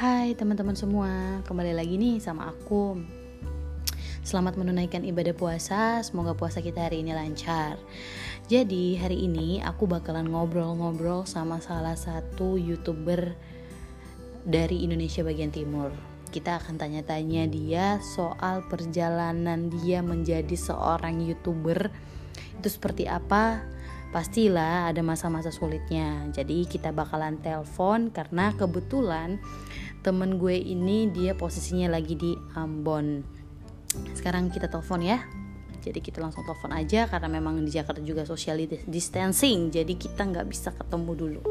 Hai 0.00 0.32
teman-teman 0.32 0.72
semua, 0.72 1.44
kembali 1.44 1.76
lagi 1.76 2.00
nih 2.00 2.24
sama 2.24 2.48
aku. 2.48 3.04
Selamat 4.24 4.56
menunaikan 4.56 5.04
ibadah 5.04 5.36
puasa, 5.36 6.00
semoga 6.00 6.32
puasa 6.32 6.64
kita 6.64 6.88
hari 6.88 7.04
ini 7.04 7.12
lancar. 7.12 7.76
Jadi 8.48 8.96
hari 8.96 9.28
ini 9.28 9.60
aku 9.60 9.84
bakalan 9.84 10.32
ngobrol-ngobrol 10.32 11.28
sama 11.28 11.60
salah 11.60 12.00
satu 12.00 12.56
youtuber 12.56 13.36
dari 14.40 14.88
Indonesia 14.88 15.20
bagian 15.20 15.52
timur. 15.52 15.92
Kita 16.32 16.56
akan 16.56 16.80
tanya-tanya 16.80 17.44
dia 17.52 18.00
soal 18.00 18.64
perjalanan 18.72 19.68
dia 19.68 20.00
menjadi 20.00 20.56
seorang 20.56 21.20
youtuber 21.28 21.92
itu 22.56 22.68
seperti 22.72 23.04
apa 23.04 23.60
pastilah 24.10 24.90
ada 24.90 25.00
masa-masa 25.06 25.54
sulitnya 25.54 26.26
jadi 26.34 26.66
kita 26.66 26.90
bakalan 26.90 27.38
telepon 27.38 28.10
karena 28.10 28.50
kebetulan 28.58 29.38
temen 30.00 30.40
gue 30.40 30.56
ini 30.56 31.12
dia 31.12 31.36
posisinya 31.36 31.92
lagi 31.92 32.16
di 32.16 32.32
Ambon 32.56 33.20
sekarang 34.16 34.48
kita 34.48 34.72
telepon 34.72 35.04
ya 35.04 35.20
jadi 35.80 36.00
kita 36.00 36.24
langsung 36.24 36.44
telepon 36.44 36.72
aja 36.72 37.04
karena 37.08 37.28
memang 37.28 37.60
di 37.60 37.68
Jakarta 37.72 38.00
juga 38.00 38.24
social 38.24 38.56
distancing 38.88 39.68
jadi 39.68 39.92
kita 39.92 40.24
nggak 40.24 40.48
bisa 40.48 40.72
ketemu 40.72 41.12
dulu 41.12 41.42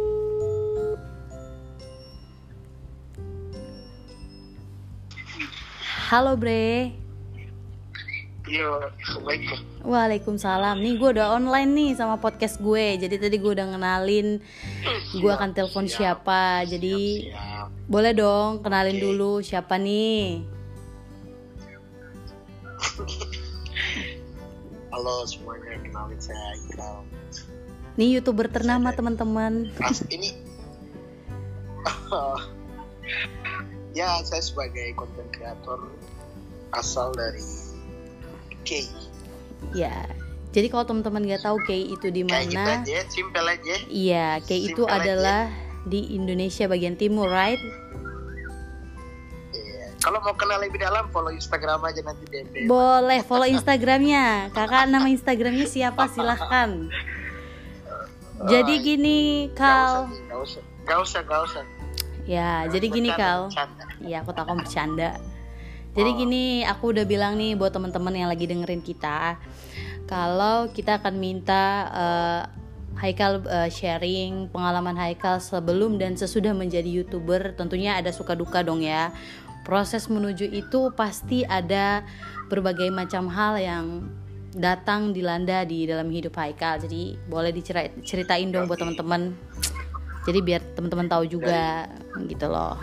halo 6.09 6.34
bre 6.34 6.98
Iya, 8.49 8.66
Assalamualaikum. 8.98 9.57
Waalaikumsalam. 9.85 10.81
Nih 10.81 10.98
gue 10.98 11.09
udah 11.13 11.38
online 11.38 11.70
nih 11.70 11.91
sama 11.93 12.18
podcast 12.18 12.57
gue. 12.57 12.98
Jadi 12.98 13.21
tadi 13.21 13.38
gue 13.38 13.52
udah 13.54 13.77
ngenalin 13.77 14.41
gue 15.21 15.31
akan 15.31 15.54
telepon 15.54 15.85
siapa. 15.85 16.66
Jadi 16.66 17.29
Siap. 17.29 17.59
Boleh 17.90 18.13
dong 18.13 18.62
kenalin 18.62 19.01
Oke. 19.01 19.04
dulu 19.04 19.32
siapa 19.41 19.82
nih. 19.82 20.45
Halo 24.93 25.26
semuanya, 25.26 25.73
kenalin 25.81 26.20
saya 26.21 26.54
Ikal. 26.70 27.01
Nih 27.98 28.21
youtuber 28.21 28.46
ternama 28.48 28.93
teman-teman. 28.93 29.73
As 29.81 30.05
ini 30.13 30.37
ya 33.98 34.21
saya 34.21 34.43
sebagai 34.46 34.93
konten 34.93 35.26
kreator 35.34 35.90
asal 36.77 37.09
dari 37.18 37.41
K. 38.70 38.85
Ya. 39.74 40.05
Jadi 40.49 40.65
kalau 40.70 40.85
teman-teman 40.85 41.26
nggak 41.26 41.46
tahu 41.46 41.57
Kay 41.65 41.93
itu 41.93 42.09
di 42.09 42.26
Kayak 42.26 42.49
gitu 42.49 42.57
mana? 42.57 42.81
aja, 42.81 42.99
simpel 43.09 43.46
aja. 43.46 43.76
Iya, 43.85 44.27
Kay 44.46 44.74
itu 44.74 44.81
aja. 44.85 44.98
adalah 44.98 45.41
di 45.90 46.13
Indonesia 46.13 46.70
bagian 46.70 46.93
timur, 46.95 47.27
right? 47.27 47.57
Iya. 49.51 49.98
Kalau 49.99 50.21
mau 50.21 50.37
kenal 50.37 50.62
lebih 50.62 50.79
dalam, 50.79 51.09
follow 51.09 51.34
Instagram 51.34 51.81
aja 51.84 52.05
nanti 52.05 52.23
DM. 52.29 52.70
Boleh 52.70 53.26
follow 53.26 53.49
Instagramnya. 53.49 54.54
Kakak 54.54 54.87
nama 54.87 55.09
Instagramnya 55.09 55.65
siapa? 55.65 56.05
Silahkan. 56.07 56.87
Jadi 58.51 58.73
gini, 58.79 59.51
Kal. 59.51 60.07
Gak 60.31 60.40
usah, 60.40 60.63
gak 60.87 60.99
usah, 61.04 61.21
gak 61.27 61.41
usah. 61.43 61.63
Ya, 62.29 62.70
jadi 62.70 62.87
gini 62.93 63.09
Kal. 63.09 63.49
bercanda. 63.49 63.84
Iya, 63.99 64.22
aku 64.22 64.31
kamu 64.38 64.62
bercanda. 64.62 65.18
Jadi 65.97 66.09
gini, 66.13 66.62
aku 66.62 66.94
udah 66.94 67.03
bilang 67.03 67.35
nih 67.35 67.57
buat 67.57 67.74
teman-teman 67.74 68.13
yang 68.13 68.29
lagi 68.29 68.46
dengerin 68.46 68.85
kita, 68.85 69.41
kalau 70.06 70.69
kita 70.69 71.01
akan 71.01 71.18
minta 71.18 71.90
eh, 71.90 72.41
Haikal 73.00 73.40
eh, 73.47 73.72
sharing 73.72 74.52
pengalaman 74.52 75.00
Haikal 75.00 75.40
sebelum 75.40 75.96
dan 75.96 76.19
sesudah 76.19 76.52
menjadi 76.52 76.88
youtuber, 76.88 77.56
tentunya 77.56 77.96
ada 77.96 78.12
suka 78.12 78.36
duka 78.36 78.59
dong 78.59 78.84
ya. 78.84 79.16
Proses 79.64 80.12
menuju 80.12 80.52
itu 80.52 80.92
pasti 80.92 81.47
ada 81.47 82.04
berbagai 82.52 82.92
macam 82.92 83.32
hal 83.32 83.56
yang 83.56 83.86
datang 84.52 85.16
dilanda 85.16 85.64
di 85.64 85.88
dalam 85.88 86.12
hidup 86.12 86.36
Haikal. 86.36 86.84
Jadi 86.84 87.16
boleh 87.32 87.56
diceritain 87.56 88.52
dong 88.52 88.68
buat 88.68 88.84
teman-teman. 88.84 89.32
Jadi 90.28 90.40
biar 90.44 90.62
teman-teman 90.76 91.08
tahu 91.08 91.24
juga 91.24 91.88
gitu 92.28 92.52
loh. 92.52 92.76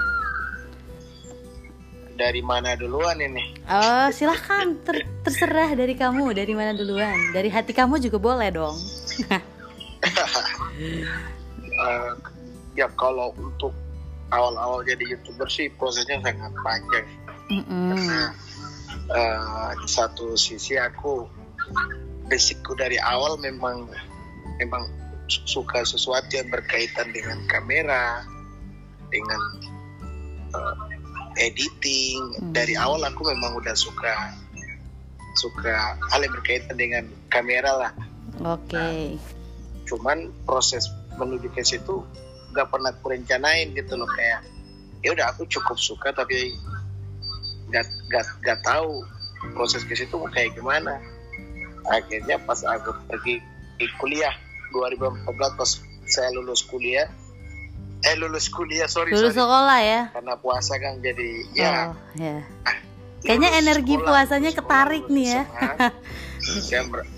Dari 2.16 2.41
mana 2.41 2.72
duluan 2.81 3.21
ini? 3.21 3.60
Oh, 3.69 4.09
silahkan 4.09 4.81
Ter- 4.81 5.05
terserah 5.21 5.76
dari 5.76 5.93
kamu 5.93 6.32
dari 6.32 6.56
mana 6.56 6.72
duluan. 6.72 7.37
Dari 7.37 7.53
hati 7.53 7.76
kamu 7.76 8.00
juga 8.00 8.16
boleh 8.16 8.49
dong. 8.49 8.81
Eh, 10.76 12.12
ya 12.75 12.87
kalau 12.94 13.32
untuk 13.34 13.72
awal-awal 14.28 14.82
jadi 14.82 15.16
youtuber 15.16 15.47
sih 15.47 15.72
prosesnya 15.72 16.20
sangat 16.20 16.53
panjang 16.60 17.06
Mm-mm. 17.48 17.91
karena 17.94 18.20
eh, 19.09 19.70
di 19.78 19.88
satu 19.88 20.34
sisi 20.34 20.76
aku 20.76 21.25
basicku 22.26 22.75
dari 22.75 22.98
awal 22.98 23.38
memang 23.38 23.87
memang 24.59 24.82
su- 25.26 25.47
suka 25.47 25.82
sesuatu 25.82 26.28
yang 26.32 26.50
berkaitan 26.50 27.08
dengan 27.10 27.38
kamera 27.47 28.26
dengan 29.08 29.41
eh, 30.53 30.76
editing 31.48 32.19
Hmm. 32.37 32.53
dari 32.53 32.75
awal 32.75 33.00
aku 33.00 33.25
memang 33.26 33.56
udah 33.56 33.72
suka 33.72 34.12
suka 35.37 35.72
hal 36.08 36.20
yang 36.20 36.32
berkaitan 36.32 36.76
dengan 36.76 37.04
kamera 37.28 37.72
lah 37.76 37.93
Oke. 38.43 39.16
Cuman 39.86 40.19
proses 40.42 40.86
menuju 41.14 41.48
ke 41.50 41.62
situ 41.62 42.02
nggak 42.52 42.69
pernah 42.69 42.92
kurencanain 43.00 43.70
gitu 43.72 43.94
loh 43.94 44.08
kayak 44.10 44.42
ya 45.00 45.14
udah 45.14 45.30
aku 45.30 45.47
cukup 45.47 45.78
suka 45.78 46.10
tapi 46.10 46.52
nggak 47.70 47.86
nggak 48.10 48.25
nggak 48.42 48.58
tahu 48.62 49.02
proses 49.54 49.82
ke 49.82 49.94
situ 49.94 50.14
mau 50.14 50.26
kayak 50.26 50.52
gimana 50.52 50.98
akhirnya 51.86 52.38
pas 52.42 52.62
aku 52.62 52.91
pergi 53.06 53.38
di 53.76 53.86
kuliah 53.96 54.32
2014 54.72 55.22
pas 55.54 55.70
saya 56.04 56.30
lulus 56.34 56.66
kuliah 56.66 57.06
eh 58.02 58.14
lulus 58.16 58.46
kuliah 58.48 58.86
sorry 58.86 59.10
Lulus 59.10 59.30
sorry 59.30 59.42
sekolah 59.42 59.78
ya. 59.80 60.02
karena 60.10 60.34
puasa 60.36 60.75
kan 60.76 60.98
jadi 60.98 61.28
ya 61.52 61.70
Oh, 61.86 61.94
ya. 62.14 62.36
Kayaknya 63.22 63.48
lulus 63.48 63.62
energi 63.62 63.94
sekolah, 63.94 64.06
puasanya 64.06 64.50
ketarik 64.54 65.02
sekolah, 65.02 65.16
nih 65.16 65.26
ya. 65.26 65.42
saya 66.66 66.82
ber- 66.86 67.10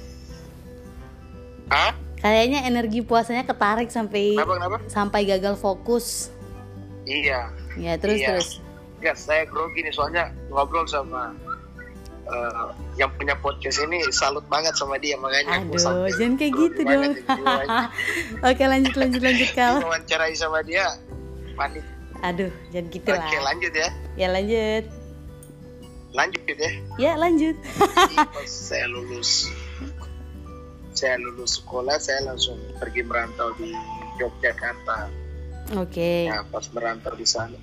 Hah? 1.68 1.92
Kayaknya 2.18 2.66
energi 2.66 3.00
puasanya 3.00 3.42
ketarik 3.42 3.88
sampai 3.88 4.34
Kenapa 4.34 4.54
kenapa? 4.54 4.76
sampai 4.86 5.20
gagal 5.24 5.54
fokus. 5.54 6.34
Iya. 7.04 7.54
Ya, 7.74 7.94
terus 7.94 8.18
Iya. 8.18 8.28
terus. 8.28 8.48
Enggak, 8.98 9.16
saya 9.16 9.42
grogi 9.44 9.80
nih 9.80 9.90
soalnya 9.90 10.28
ngobrol 10.48 10.82
sama 10.84 11.30
eh, 12.26 12.66
yang 12.96 13.08
punya 13.14 13.32
podcast 13.34 13.78
ini 13.80 14.02
salut 14.10 14.42
banget 14.46 14.74
sama 14.74 14.98
dia 14.98 15.14
makanya 15.16 15.62
aku 15.62 15.72
Aduh, 15.72 15.80
sampai 15.80 16.10
jangan 16.12 16.34
kayak 16.36 16.52
gitu 16.54 16.80
dong. 16.82 17.12
Oke, 18.50 18.64
lanjut 18.64 18.94
lanjut 18.94 19.22
lanjut 19.22 19.50
Kal. 19.54 19.74
Wawancarai 19.80 20.34
sama 20.34 20.60
dia 20.60 20.98
panik. 21.54 21.86
Aduh, 22.20 22.50
jangan 22.68 22.86
gitu 22.90 23.06
Oke 23.08 23.16
lah. 23.32 23.42
lanjut 23.46 23.72
ya, 23.72 23.88
Ya 24.18 24.28
lanjut. 24.28 24.84
lanjut 26.10 26.42
ya. 26.50 26.70
Ya 26.98 27.12
lanjut. 27.14 27.56
Saya 28.66 28.90
lulus, 28.90 29.46
saya 30.98 31.14
lulus 31.22 31.62
sekolah, 31.62 32.03
saya 32.03 32.26
langsung 32.26 32.59
pergi 32.82 33.06
merantau 33.06 33.54
di 33.54 33.70
Yogyakarta. 34.19 35.06
Oke. 35.78 36.26
Nah, 36.26 36.42
pas 36.50 36.66
merantau 36.75 37.14
di 37.14 37.22
sana, 37.22 37.54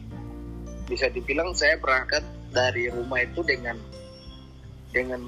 bisa 0.87 1.11
dibilang 1.11 1.51
saya 1.51 1.75
berangkat 1.75 2.23
dari 2.55 2.87
rumah 2.87 3.27
itu 3.27 3.43
dengan 3.43 3.75
dengan 4.95 5.19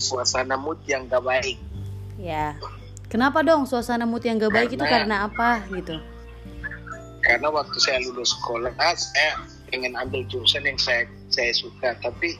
suasana 0.00 0.56
mood 0.56 0.80
yang 0.88 1.04
gak 1.12 1.20
baik. 1.20 1.60
Ya. 2.16 2.56
Kenapa 3.12 3.44
dong 3.44 3.68
suasana 3.68 4.08
mood 4.08 4.24
yang 4.24 4.40
gak 4.40 4.54
baik 4.54 4.70
itu 4.72 4.80
Karena- 4.80 5.28
karena 5.28 5.28
apa 5.28 5.50
gitu? 5.68 5.96
Karena 7.20 7.48
waktu 7.52 7.76
saya 7.80 8.00
lulus 8.08 8.32
sekolah, 8.36 8.72
saya 8.96 9.44
pengen 9.72 9.96
ambil 9.96 10.24
jurusan 10.28 10.64
yang 10.64 10.76
saya 10.80 11.08
saya 11.28 11.52
suka, 11.56 11.96
tapi 12.00 12.36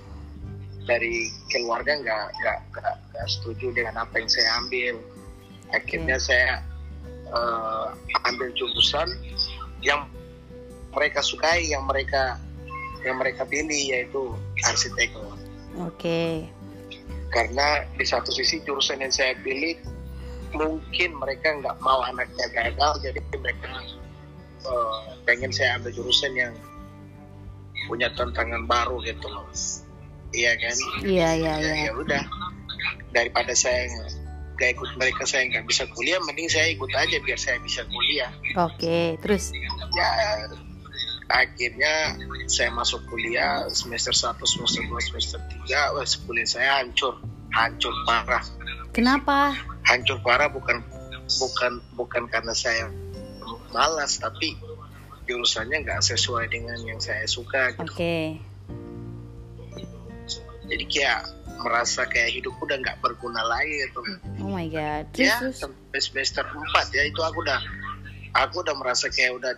dari 0.84 1.32
keluarga 1.48 1.96
nggak 1.96 2.26
nggak 2.40 2.58
nggak 3.12 3.28
setuju 3.28 3.72
dengan 3.72 4.04
apa 4.04 4.20
yang 4.20 4.30
saya 4.30 4.48
ambil. 4.64 4.94
Akhirnya 5.72 6.16
saya 6.20 6.60
eh, 7.28 7.86
ambil 8.28 8.52
jurusan 8.54 9.08
yang 9.80 10.06
mereka 10.94 11.20
sukai, 11.24 11.66
yang 11.66 11.84
mereka 11.88 12.38
yang 13.04 13.20
mereka 13.20 13.44
pilih 13.44 13.82
yaitu 13.90 14.32
arsitek. 14.64 15.12
Oke. 15.82 16.48
Karena 17.28 17.82
di 17.98 18.06
satu 18.06 18.30
sisi 18.30 18.62
jurusan 18.62 19.02
yang 19.02 19.10
saya 19.10 19.34
pilih 19.42 19.74
mungkin 20.54 21.18
mereka 21.18 21.50
nggak 21.58 21.76
mau 21.82 22.00
anaknya 22.06 22.46
gagal, 22.54 23.02
jadi 23.02 23.20
mereka 23.34 23.82
eh, 24.64 25.00
pengen 25.26 25.50
saya 25.50 25.80
ambil 25.80 25.90
jurusan 25.92 26.32
yang 26.38 26.54
punya 27.90 28.08
tantangan 28.14 28.64
baru 28.64 29.02
gitu 29.04 29.26
loh. 29.28 29.44
Iya 30.34 30.52
kan? 30.58 30.76
Iya 31.06 31.28
iya 31.38 31.52
Ya, 31.54 31.54
iya. 31.62 31.84
ya 31.88 31.92
udah. 31.94 32.22
Daripada 33.14 33.54
saya 33.54 33.86
gak 34.58 34.70
ikut 34.78 34.90
mereka 34.98 35.22
saya 35.26 35.46
nggak 35.50 35.66
bisa 35.66 35.86
kuliah, 35.94 36.18
mending 36.26 36.50
saya 36.50 36.70
ikut 36.74 36.90
aja 36.94 37.16
biar 37.22 37.38
saya 37.38 37.58
bisa 37.62 37.86
kuliah. 37.86 38.30
Oke, 38.58 39.18
terus 39.22 39.54
Ya 39.94 40.10
akhirnya 41.30 42.18
saya 42.50 42.68
masuk 42.74 43.00
kuliah 43.08 43.64
semester 43.72 44.12
1, 44.12 44.36
semester 44.44 44.82
2, 44.84 45.08
semester 45.08 45.40
3 45.64 45.96
wah 45.96 46.04
kuliah 46.28 46.48
saya 46.48 46.70
hancur 46.84 47.16
hancur 47.56 47.94
parah 48.04 48.44
Kenapa? 48.92 49.56
hancur 49.88 50.20
parah 50.20 50.52
bukan 50.52 50.84
bukan 51.40 51.80
bukan 51.96 52.22
karena 52.28 52.52
saya 52.52 52.92
malas 53.72 54.20
tapi 54.20 54.54
jurusannya 55.24 55.82
nggak 55.82 56.04
sesuai 56.04 56.52
dengan 56.52 56.76
yang 56.84 57.00
saya 57.00 57.24
suka 57.24 57.72
gitu. 57.74 57.88
Oke. 57.88 58.38
Jadi 60.68 60.84
kayak 60.88 61.20
merasa 61.60 62.04
kayak 62.04 62.34
hidup 62.34 62.54
udah 62.60 62.76
nggak 62.76 62.98
berguna 63.00 63.40
lagi 63.46 63.88
gitu. 63.88 64.00
Oh 64.42 64.50
my 64.52 64.66
god. 64.68 65.06
Ya 65.16 65.38
sampai 65.54 66.00
semester 66.02 66.44
4 66.44 66.92
ya 66.92 67.02
itu 67.08 67.20
aku 67.22 67.40
udah 67.40 67.60
aku 68.34 68.60
udah 68.66 68.74
merasa 68.76 69.06
kayak 69.08 69.38
udah 69.38 69.52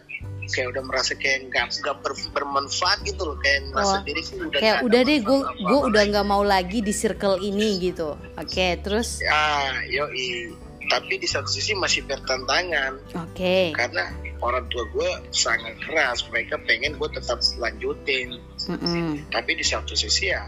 kayak 0.47 0.70
udah 0.70 0.82
merasa 0.87 1.19
kayak 1.19 1.50
nggak 1.50 1.67
nggak 1.82 1.97
ber- 2.05 2.31
bermanfaat 2.37 3.03
gitu 3.03 3.23
loh. 3.26 3.37
Kayak 3.43 3.75
merasa 3.75 3.97
Wah, 3.99 4.05
diri 4.06 4.23
sih 4.23 4.37
udah 4.38 4.61
Kayak 4.61 4.76
udah 4.87 5.00
deh 5.03 5.19
gue 5.25 5.38
gue 5.67 5.79
udah 5.91 6.03
nggak 6.06 6.26
mau 6.29 6.43
lagi 6.47 6.79
di 6.85 6.93
circle 6.94 7.43
ini 7.43 7.91
gitu. 7.91 8.14
Oke, 8.38 8.79
terus? 8.85 9.19
Ya 9.25 9.75
yoi. 9.91 10.55
Tapi 10.87 11.19
di 11.19 11.26
satu 11.26 11.50
sisi 11.50 11.75
masih 11.75 12.06
bertantangan 12.06 12.94
oke. 13.19 13.75
karena 13.75 14.06
orang 14.38 14.70
tua 14.70 14.87
gue 14.94 15.11
sangat 15.35 15.75
keras. 15.82 16.23
Mereka 16.31 16.62
pengen 16.62 16.94
gue 16.94 17.09
tetap 17.11 17.43
lanjutin. 17.59 18.38
Mm-mm. 18.67 19.23
tapi 19.31 19.55
di 19.55 19.62
satu 19.62 19.94
sisi 19.94 20.26
ya 20.26 20.43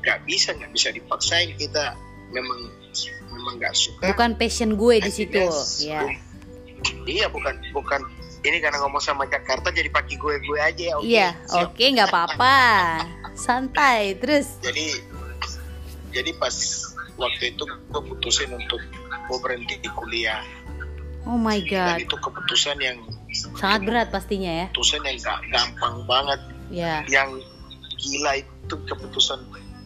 nggak 0.00 0.18
bisa 0.24 0.52
nggak 0.52 0.70
bisa 0.70 0.88
dipaksain 0.90 1.52
kita 1.54 1.94
memang 2.30 2.60
memang 3.30 3.54
nggak 3.56 3.72
suka 3.72 4.08
Bukan 4.08 4.34
passion 4.34 4.74
gue 4.74 4.96
di 4.98 5.10
situ. 5.10 5.44
Ya. 5.80 6.02
iya 7.04 7.26
bukan 7.26 7.54
bukan 7.70 8.00
ini 8.40 8.56
karena 8.58 8.80
ngomong 8.80 8.98
sama 8.98 9.24
Jakarta 9.24 9.68
jadi 9.68 9.88
pakai 9.88 10.16
gue 10.16 10.34
gue 10.40 10.58
aja 10.58 10.82
ya 10.82 10.94
oke 10.96 11.04
Iya, 11.04 11.28
oke 11.58 11.84
nggak 11.84 12.08
apa-apa. 12.08 12.56
Santai. 13.32 14.16
Terus 14.16 14.56
jadi 14.60 14.86
jadi 16.10 16.32
pas 16.34 16.54
waktu 17.14 17.52
itu 17.52 17.62
gue 17.62 18.02
putusin 18.02 18.50
untuk 18.50 18.80
gue 19.22 19.38
berhenti 19.38 19.76
di 19.76 19.90
kuliah 19.90 20.40
Oh 21.22 21.36
my 21.36 21.60
dan 21.62 22.00
god. 22.00 22.02
itu 22.02 22.16
keputusan 22.16 22.76
yang 22.80 22.96
Sangat 23.54 23.84
berat 23.84 24.08
pastinya 24.08 24.50
ya. 24.50 24.66
keputusan 24.72 25.04
yang 25.04 25.16
gak 25.20 25.38
gampang 25.46 25.94
banget 26.04 26.40
Ya. 26.72 27.04
yang 27.06 27.28
gila 27.94 28.40
itu 28.40 28.74
keputusan 28.88 29.38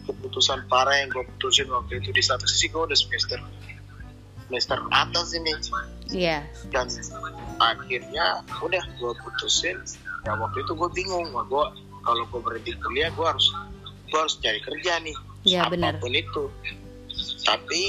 keputusan 0.05 0.69
parah 0.69 0.95
yang 1.01 1.09
gue 1.11 1.25
putusin 1.35 1.67
waktu 1.69 1.99
itu. 2.01 2.09
Di 2.13 2.23
satu 2.23 2.45
sisi 2.45 2.69
gue 2.69 2.81
udah 2.81 2.97
semester 2.97 3.39
semester 4.45 4.77
atas 4.93 5.33
ini. 5.33 5.53
Iya. 6.05 6.45
dan 6.69 6.85
akhirnya 7.57 8.45
udah 8.61 8.83
gue 9.01 9.11
putusin. 9.25 9.77
Ya 10.25 10.33
waktu 10.37 10.61
itu 10.61 10.71
gue 10.77 10.89
bingung 10.93 11.33
gue 11.33 11.65
kalau 12.05 12.23
gue 12.29 12.41
berhenti 12.41 12.77
kuliah 12.77 13.09
gue 13.09 13.25
harus 13.25 13.49
gue 14.05 14.19
harus 14.19 14.37
cari 14.41 14.61
kerja 14.61 15.01
nih. 15.01 15.17
Iya, 15.45 15.69
apa 15.69 15.97
pun 16.01 16.13
itu. 16.13 16.49
Tapi 17.45 17.81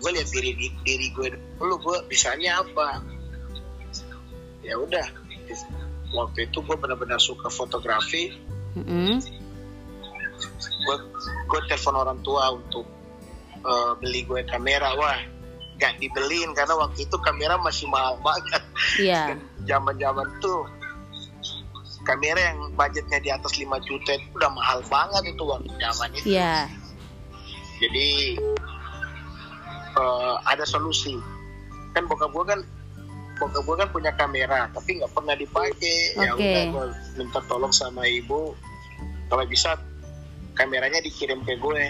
gue 0.00 0.10
lihat 0.12 0.28
diri 0.32 0.52
diri 0.84 1.08
gue 1.12 1.28
dulu 1.60 1.80
gue 1.80 1.96
bisanya 2.08 2.60
apa? 2.60 3.00
Ya 4.64 4.76
udah. 4.80 5.04
Waktu 6.14 6.48
itu 6.48 6.60
gue 6.62 6.76
benar-benar 6.76 7.20
suka 7.20 7.48
fotografi. 7.48 8.32
Mm-mm. 8.76 9.20
Gue 10.84 10.96
gue 11.48 11.60
telepon 11.68 11.94
orang 11.96 12.18
tua 12.20 12.54
untuk 12.54 12.86
eh, 13.58 13.92
beli 14.00 14.26
gue 14.26 14.40
kamera 14.48 14.92
wah 14.96 15.18
gak 15.74 15.98
dibeliin 15.98 16.54
karena 16.54 16.74
waktu 16.78 17.02
itu 17.02 17.16
kamera 17.18 17.58
masih 17.58 17.90
mahal 17.90 18.14
banget 18.22 18.62
Iya. 19.00 19.22
zaman 19.70 19.98
zaman 19.98 20.26
tuh 20.38 20.62
kamera 22.04 22.52
yang 22.52 22.68
budgetnya 22.76 23.18
di 23.18 23.30
atas 23.32 23.56
5 23.56 23.64
juta 23.82 24.10
itu 24.14 24.28
udah 24.36 24.52
mahal 24.52 24.78
banget 24.86 25.34
itu 25.34 25.42
waktu 25.42 25.72
zaman 25.80 26.08
itu 26.14 26.26
Iya. 26.36 26.68
jadi 27.80 28.08
eh, 29.94 30.34
ada 30.44 30.64
solusi 30.66 31.18
kan 31.94 32.04
bokap 32.10 32.30
gue 32.34 32.44
kan 32.44 32.60
bokap 33.38 33.62
gue 33.66 33.76
kan 33.78 33.88
punya 33.90 34.12
kamera 34.14 34.70
tapi 34.70 34.98
nggak 34.98 35.10
pernah 35.10 35.34
dipakai 35.34 35.98
ya 36.18 36.30
Oke. 36.34 36.42
udah 36.42 36.62
gue 36.70 36.84
minta 37.18 37.40
tolong 37.50 37.72
sama 37.74 38.06
ibu 38.06 38.54
kalau 39.26 39.44
bisa 39.46 39.74
kameranya 40.54 41.02
dikirim 41.02 41.42
ke 41.42 41.58
gue 41.58 41.82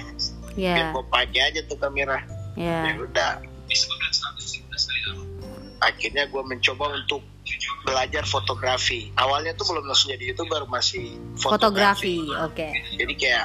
biar 0.55 0.76
Iya. 0.76 0.94
gue 0.94 1.05
pakai 1.11 1.40
aja 1.50 1.61
tuh 1.66 1.78
kamera 1.78 2.19
ya 2.55 2.94
Iya. 2.94 3.02
udah 3.02 3.31
akhirnya 5.84 6.25
gue 6.31 6.43
mencoba 6.43 6.94
untuk 6.96 7.20
belajar 7.84 8.25
fotografi 8.25 9.12
awalnya 9.20 9.52
tuh 9.52 9.69
belum 9.69 9.84
langsung 9.84 10.08
jadi 10.16 10.32
youtuber 10.32 10.64
masih 10.64 11.20
Fotografi. 11.37 12.25
Oke. 12.40 12.72
jadi 12.96 13.12
kayak 13.12 13.44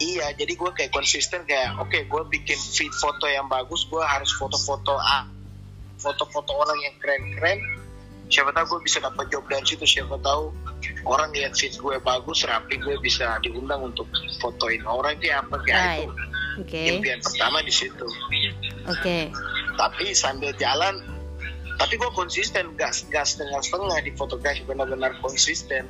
iya 0.00 0.32
jadi 0.32 0.52
gue 0.56 0.70
kayak 0.72 0.92
konsisten 0.92 1.44
kayak 1.44 1.76
oke 1.76 1.92
gue 1.92 2.22
bikin 2.32 2.56
feed 2.56 2.92
foto 2.96 3.28
yang 3.28 3.44
bagus 3.48 3.84
gue 3.88 4.00
harus 4.00 4.32
foto-foto 4.40 4.96
A 4.96 5.28
foto-foto 6.00 6.52
orang 6.56 6.78
yang 6.80 6.94
keren-keren 7.00 7.58
siapa 8.28 8.52
tahu 8.52 8.76
gue 8.76 8.88
bisa 8.88 9.00
dapat 9.00 9.28
job 9.28 9.44
dari 9.48 9.64
situ 9.64 9.84
siapa 9.84 10.16
tahu 10.20 10.52
orang 11.06 11.30
lihat 11.30 11.54
feed 11.54 11.74
gue 11.74 11.96
bagus 11.98 12.42
rapi 12.42 12.76
gue 12.76 12.98
bisa 12.98 13.38
diundang 13.40 13.86
untuk 13.86 14.10
fotoin 14.36 14.82
orang 14.82 15.14
kayak 15.16 15.46
apa 15.46 15.56
kayak 15.62 15.78
Right. 15.78 16.02
itu 16.02 16.10
Oke. 16.58 16.80
impian 16.90 17.20
pertama 17.20 17.58
di 17.60 17.70
situ 17.70 18.06
Oke. 18.84 19.30
tapi 19.76 20.10
sambil 20.12 20.50
jalan 20.52 20.98
tapi 21.76 21.94
gue 21.94 22.10
konsisten 22.10 22.72
gas 22.74 23.04
gas 23.06 23.36
setengah-setengah 23.36 23.98
di 24.02 24.10
fotografi 24.12 24.62
benar-benar 24.62 25.14
konsisten 25.20 25.86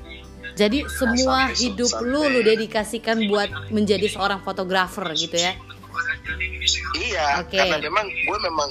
Jadi 0.52 0.88
semua 0.88 1.52
Sampai- 1.52 1.58
hidup 1.58 1.84
sampai- 1.86 2.08
lu 2.08 2.22
lu 2.26 2.40
dedikasikan 2.40 3.28
buat 3.28 3.48
menjadi 3.68 4.08
seorang 4.08 4.40
fotografer 4.40 5.04
gitu 5.12 5.36
ya. 5.36 5.52
Iya, 6.96 7.44
Oke. 7.44 7.60
karena 7.60 7.76
memang 7.78 8.08
gue 8.08 8.38
memang 8.40 8.70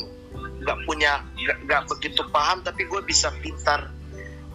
nggak 0.65 0.77
punya 0.83 1.21
nggak 1.37 1.85
begitu 1.85 2.25
paham, 2.29 2.65
tapi 2.65 2.83
gue 2.83 3.01
bisa 3.05 3.29
pintar. 3.37 3.93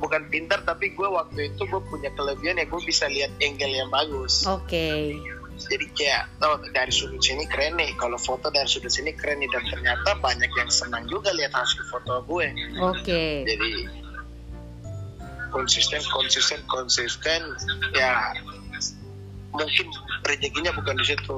Bukan 0.01 0.33
pintar, 0.33 0.65
tapi 0.65 0.97
gue 0.97 1.05
waktu 1.05 1.53
itu 1.53 1.63
gue 1.69 1.83
punya 1.93 2.09
kelebihan 2.17 2.57
ya 2.57 2.65
gue 2.65 2.81
bisa 2.83 3.05
lihat 3.07 3.31
angle 3.45 3.71
yang 3.71 3.91
bagus. 3.93 4.49
Oke. 4.49 5.21
Jadi 5.61 5.87
kayak, 5.93 6.25
oh 6.41 6.57
dari 6.73 6.89
sudut 6.89 7.21
sini 7.21 7.45
keren 7.45 7.77
nih. 7.77 7.93
Kalau 8.01 8.17
foto 8.17 8.49
dari 8.49 8.65
sudut 8.65 8.89
sini 8.89 9.13
keren 9.13 9.45
nih 9.45 9.51
dan 9.53 9.61
ternyata 9.69 10.17
banyak 10.17 10.49
yang 10.57 10.73
senang 10.73 11.05
juga 11.05 11.37
lihat 11.37 11.53
hasil 11.53 11.85
foto 11.93 12.25
gue. 12.25 12.49
Oke. 12.81 13.45
Jadi 13.45 13.71
konsisten, 15.53 16.01
konsisten, 16.09 16.65
konsisten. 16.65 17.45
Ya 17.93 18.33
mungkin 19.53 19.87
rezekinya 20.25 20.73
bukan 20.75 20.95
di 20.97 21.05
situ. 21.05 21.37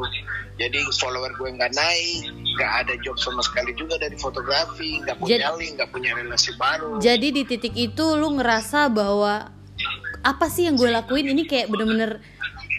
Jadi 0.61 0.79
follower 0.99 1.33
gue 1.39 1.49
nggak 1.55 1.73
naik, 1.75 2.23
nggak 2.57 2.73
ada 2.87 2.95
job 3.03 3.17
sama 3.19 3.41
sekali 3.43 3.73
juga 3.75 3.97
dari 3.99 4.15
fotografi, 4.19 5.01
nggak 5.03 5.17
punya 5.19 5.39
Jadi- 5.39 5.59
link, 5.59 5.73
nggak 5.81 5.91
punya 5.91 6.11
relasi 6.15 6.51
baru. 6.61 6.99
Jadi 7.01 7.29
di 7.31 7.43
titik 7.49 7.75
itu 7.75 8.05
lu 8.15 8.37
ngerasa 8.39 8.93
bahwa 8.93 9.51
apa 10.23 10.47
sih 10.47 10.71
yang 10.71 10.79
gue 10.79 10.87
lakuin 10.87 11.35
ini 11.35 11.43
kayak 11.51 11.67
bener-bener 11.67 12.23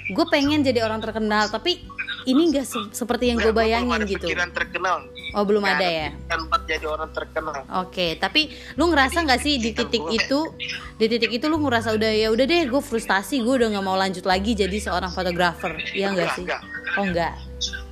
gue 0.04 0.26
pengen 0.32 0.64
jadi 0.64 0.84
orang 0.84 1.00
terkenal 1.00 1.48
tapi 1.48 1.84
ini 2.26 2.50
nggak 2.50 2.64
se- 2.64 2.92
seperti 2.92 3.28
yang 3.28 3.38
gue 3.38 3.46
Nggak, 3.46 3.56
belum 3.56 3.70
bayangin 3.70 3.94
ada 3.98 4.08
gitu. 4.08 4.26
Pikiran 4.26 4.50
terkenal. 4.52 4.98
Oh 5.32 5.44
belum 5.44 5.62
Nggak 5.62 5.76
ada 5.76 5.88
ya. 5.90 6.08
pikiran 6.14 6.42
buat 6.46 6.64
jadi 6.64 6.86
orang 6.86 7.12
terkenal. 7.12 7.56
Oke, 7.80 8.08
tapi 8.16 8.42
lu 8.74 8.84
ngerasa 8.88 9.18
nggak 9.20 9.40
sih 9.40 9.54
di 9.58 9.72
titik 9.72 10.04
itu, 10.10 10.40
di 10.96 11.06
titik 11.08 11.32
itu 11.32 11.46
lu 11.46 11.58
ngerasa 11.60 11.90
udah 11.92 12.12
ya 12.12 12.28
udah 12.30 12.46
deh, 12.46 12.64
gue 12.66 12.82
frustasi, 12.82 13.40
gue 13.40 13.54
udah 13.56 13.68
nggak 13.70 13.84
mau 13.84 13.94
lanjut 13.94 14.24
lagi 14.24 14.52
jadi 14.54 14.78
seorang 14.78 15.10
fotografer, 15.10 15.74
iya 15.92 16.10
nggak 16.10 16.24
Enggak, 16.24 16.36
sih? 16.36 16.44
enggak. 16.44 16.62
Oh 16.94 17.06
nggak. 17.06 17.34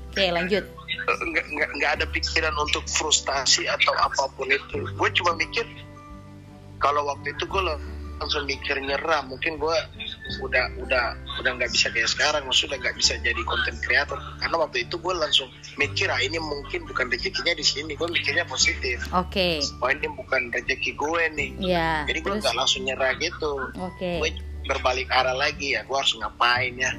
Oke 0.08 0.26
lanjut. 0.30 0.64
nggak 1.02 1.46
nggak 1.48 1.70
nggak 1.74 1.92
ada 1.94 2.06
pikiran 2.08 2.54
untuk 2.56 2.84
frustasi 2.86 3.66
atau 3.66 3.92
apa 3.98 4.30
pun 4.32 4.46
itu 4.46 4.86
gue 4.86 5.10
cuma 5.14 5.34
mikir 5.34 5.66
kalau 6.78 7.04
waktu 7.06 7.32
itu 7.32 7.44
gue 7.44 7.62
langsung 8.18 8.44
mikir 8.44 8.78
nyerah 8.78 9.24
mungkin 9.24 9.58
gue 9.58 9.76
udah 10.40 10.66
udah 10.80 11.06
udah 11.44 11.52
nggak 11.60 11.72
bisa 11.74 11.92
kayak 11.92 12.08
sekarang. 12.08 12.48
Maksudnya 12.48 12.80
nggak 12.80 12.96
bisa 12.96 13.20
jadi 13.20 13.42
konten 13.44 13.76
kreator 13.84 14.18
karena 14.40 14.56
waktu 14.56 14.88
itu 14.88 14.96
gue 14.96 15.14
langsung 15.18 15.52
mikir 15.76 16.08
ah 16.08 16.22
ini 16.24 16.40
mungkin 16.40 16.88
bukan 16.88 17.12
rezekinya 17.12 17.52
di 17.52 17.66
sini. 17.66 18.00
Gue 18.00 18.08
mikirnya 18.08 18.48
positif. 18.48 19.04
Oke, 19.12 19.60
oh 19.82 19.90
ini 19.92 20.08
bukan 20.16 20.54
rezeki 20.54 20.92
gue 20.96 21.24
nih. 21.36 21.50
Ya. 21.60 22.08
jadi 22.08 22.20
gue 22.24 22.34
nggak 22.40 22.56
langsung 22.56 22.88
nyerah 22.88 23.12
gitu. 23.20 23.72
Oke, 23.76 24.24
gue 24.24 24.30
berbalik 24.70 25.12
arah 25.12 25.36
lagi 25.36 25.76
ya 25.76 25.84
gue 25.84 25.98
harus 25.98 26.14
ngapain 26.16 26.74
ya? 26.80 26.92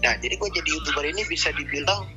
Nah 0.00 0.14
jadi 0.16 0.34
gue 0.40 0.48
jadi 0.48 0.68
youtuber 0.72 1.04
ini 1.04 1.22
bisa 1.28 1.52
dibilang 1.52 2.08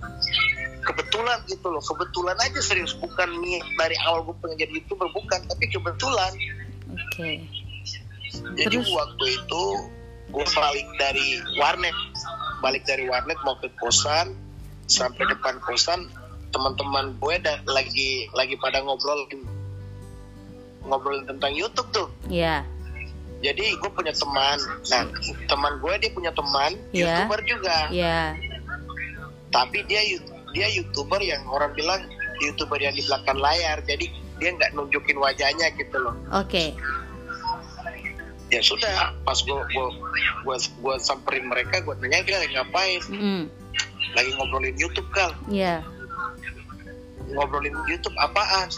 kebetulan 0.84 1.40
gitu 1.52 1.68
loh. 1.68 1.84
Kebetulan 1.84 2.38
aja 2.40 2.60
serius 2.64 2.96
bukan 2.96 3.28
niat 3.44 3.66
dari 3.76 3.96
awal 4.08 4.24
gue 4.28 4.36
pengen 4.40 4.68
jadi 4.68 4.72
youtuber 4.80 5.12
bukan. 5.12 5.40
Tapi 5.48 5.66
kebetulan. 5.68 6.32
Oke, 6.94 7.42
jadi 8.58 8.78
Terus? 8.82 8.90
waktu 8.94 9.26
itu 9.38 9.64
gue 10.34 10.46
balik 10.50 10.88
dari 10.98 11.28
warnet. 11.56 11.94
Balik 12.60 12.84
dari 12.84 13.06
warnet 13.06 13.38
mau 13.46 13.54
ke 13.60 13.70
kosan 13.78 14.34
sampai 14.90 15.24
depan 15.30 15.62
kosan 15.62 16.10
teman-teman 16.50 17.14
gue 17.18 17.36
da- 17.40 17.62
lagi 17.66 18.28
lagi 18.34 18.54
pada 18.58 18.82
ngobrol 18.82 19.26
ngobrol 20.84 21.22
tentang 21.24 21.54
YouTube 21.54 21.90
tuh. 21.94 22.08
Ya, 22.28 22.66
jadi 23.40 23.76
gue 23.76 23.92
punya 23.92 24.12
teman. 24.12 24.58
Nah 24.90 25.04
teman 25.46 25.74
gue 25.80 25.94
dia 26.00 26.12
punya 26.12 26.32
teman 26.32 26.72
Iya. 26.92 27.04
youtuber 27.24 27.40
juga. 27.46 27.78
Ya. 27.90 28.34
tapi 29.54 29.86
dia 29.86 30.02
dia 30.50 30.66
youtuber 30.66 31.22
yang 31.22 31.46
orang 31.46 31.70
bilang 31.78 32.02
youtuber 32.42 32.82
yang 32.82 32.90
di 32.92 33.06
belakang 33.06 33.38
layar. 33.38 33.78
Jadi 33.86 34.10
dia 34.42 34.50
nggak 34.50 34.74
nunjukin 34.74 35.14
wajahnya 35.16 35.70
gitu 35.78 35.94
loh. 36.02 36.18
Oke. 36.34 36.74
Ya 38.54 38.62
sudah 38.62 39.18
pas 39.26 39.40
gue 39.42 39.50
gue 39.74 39.88
gue 40.46 40.56
gue 40.62 40.96
samperin 41.02 41.50
mereka 41.50 41.82
gue 41.82 41.96
tanya 41.98 42.22
dia 42.22 42.38
lagi 42.38 42.54
ngapain 42.54 43.02
Mm-mm. 43.10 43.42
lagi 44.14 44.30
ngobrolin 44.38 44.78
YouTube 44.78 45.10
kal 45.10 45.34
Ya. 45.50 45.82
ngobrolin 47.34 47.74
YouTube 47.90 48.14
apaan 48.22 48.70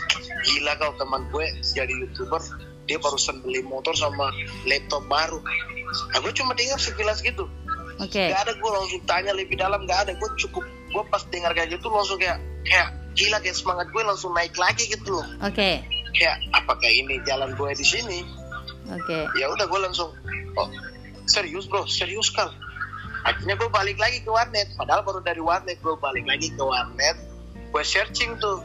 gila 0.47 0.79
kau 0.79 0.95
teman 0.95 1.27
gue 1.27 1.45
jadi 1.75 1.91
youtuber 1.91 2.39
dia 2.85 3.01
barusan 3.01 3.41
beli 3.43 3.65
motor 3.65 3.91
sama 3.97 4.31
laptop 4.63 5.03
baru 5.09 5.41
aku 6.15 6.31
cuma 6.31 6.55
dengar 6.55 6.79
sekilas 6.79 7.19
gitu 7.19 7.49
Oke. 7.95 8.27
Gak 8.27 8.43
ada 8.43 8.51
gue 8.59 8.71
langsung 8.75 8.99
tanya 9.07 9.31
lebih 9.31 9.55
dalam 9.55 9.87
gak 9.87 10.03
ada 10.03 10.11
gue 10.19 10.29
cukup 10.35 10.63
gue 10.67 11.03
pas 11.07 11.23
dengar 11.31 11.55
kayak 11.55 11.79
gitu 11.79 11.87
langsung 11.87 12.19
kayak 12.19 12.43
kayak 12.67 12.91
gila 13.15 13.39
kayak 13.39 13.55
semangat 13.55 13.87
gue 13.87 14.03
langsung 14.03 14.35
naik 14.35 14.51
lagi 14.59 14.83
gitu 14.87 15.15
loh 15.15 15.23
Oke. 15.39 15.79
kayak 16.11 16.35
apakah 16.51 16.91
ini 16.91 17.19
jalan 17.23 17.55
gue 17.55 17.71
di 17.71 17.85
sini 17.87 18.19
Oke. 18.85 19.25
ya 19.35 19.45
udah 19.49 19.65
gue 19.65 19.79
langsung 19.81 20.09
oh 20.55 20.69
serius 21.25 21.65
bro? 21.65 21.85
Serius 21.85 22.29
kal 22.29 22.53
akhirnya 23.25 23.57
gue 23.57 23.69
balik 23.69 23.97
lagi 23.97 24.21
ke 24.21 24.29
warnet. 24.29 24.69
Padahal 24.77 25.01
baru 25.01 25.19
dari 25.19 25.41
warnet 25.41 25.81
gue 25.81 25.95
balik 25.97 26.25
lagi 26.25 26.53
ke 26.53 26.61
warnet. 26.61 27.17
Gue 27.73 27.81
searching 27.81 28.37
tuh 28.37 28.61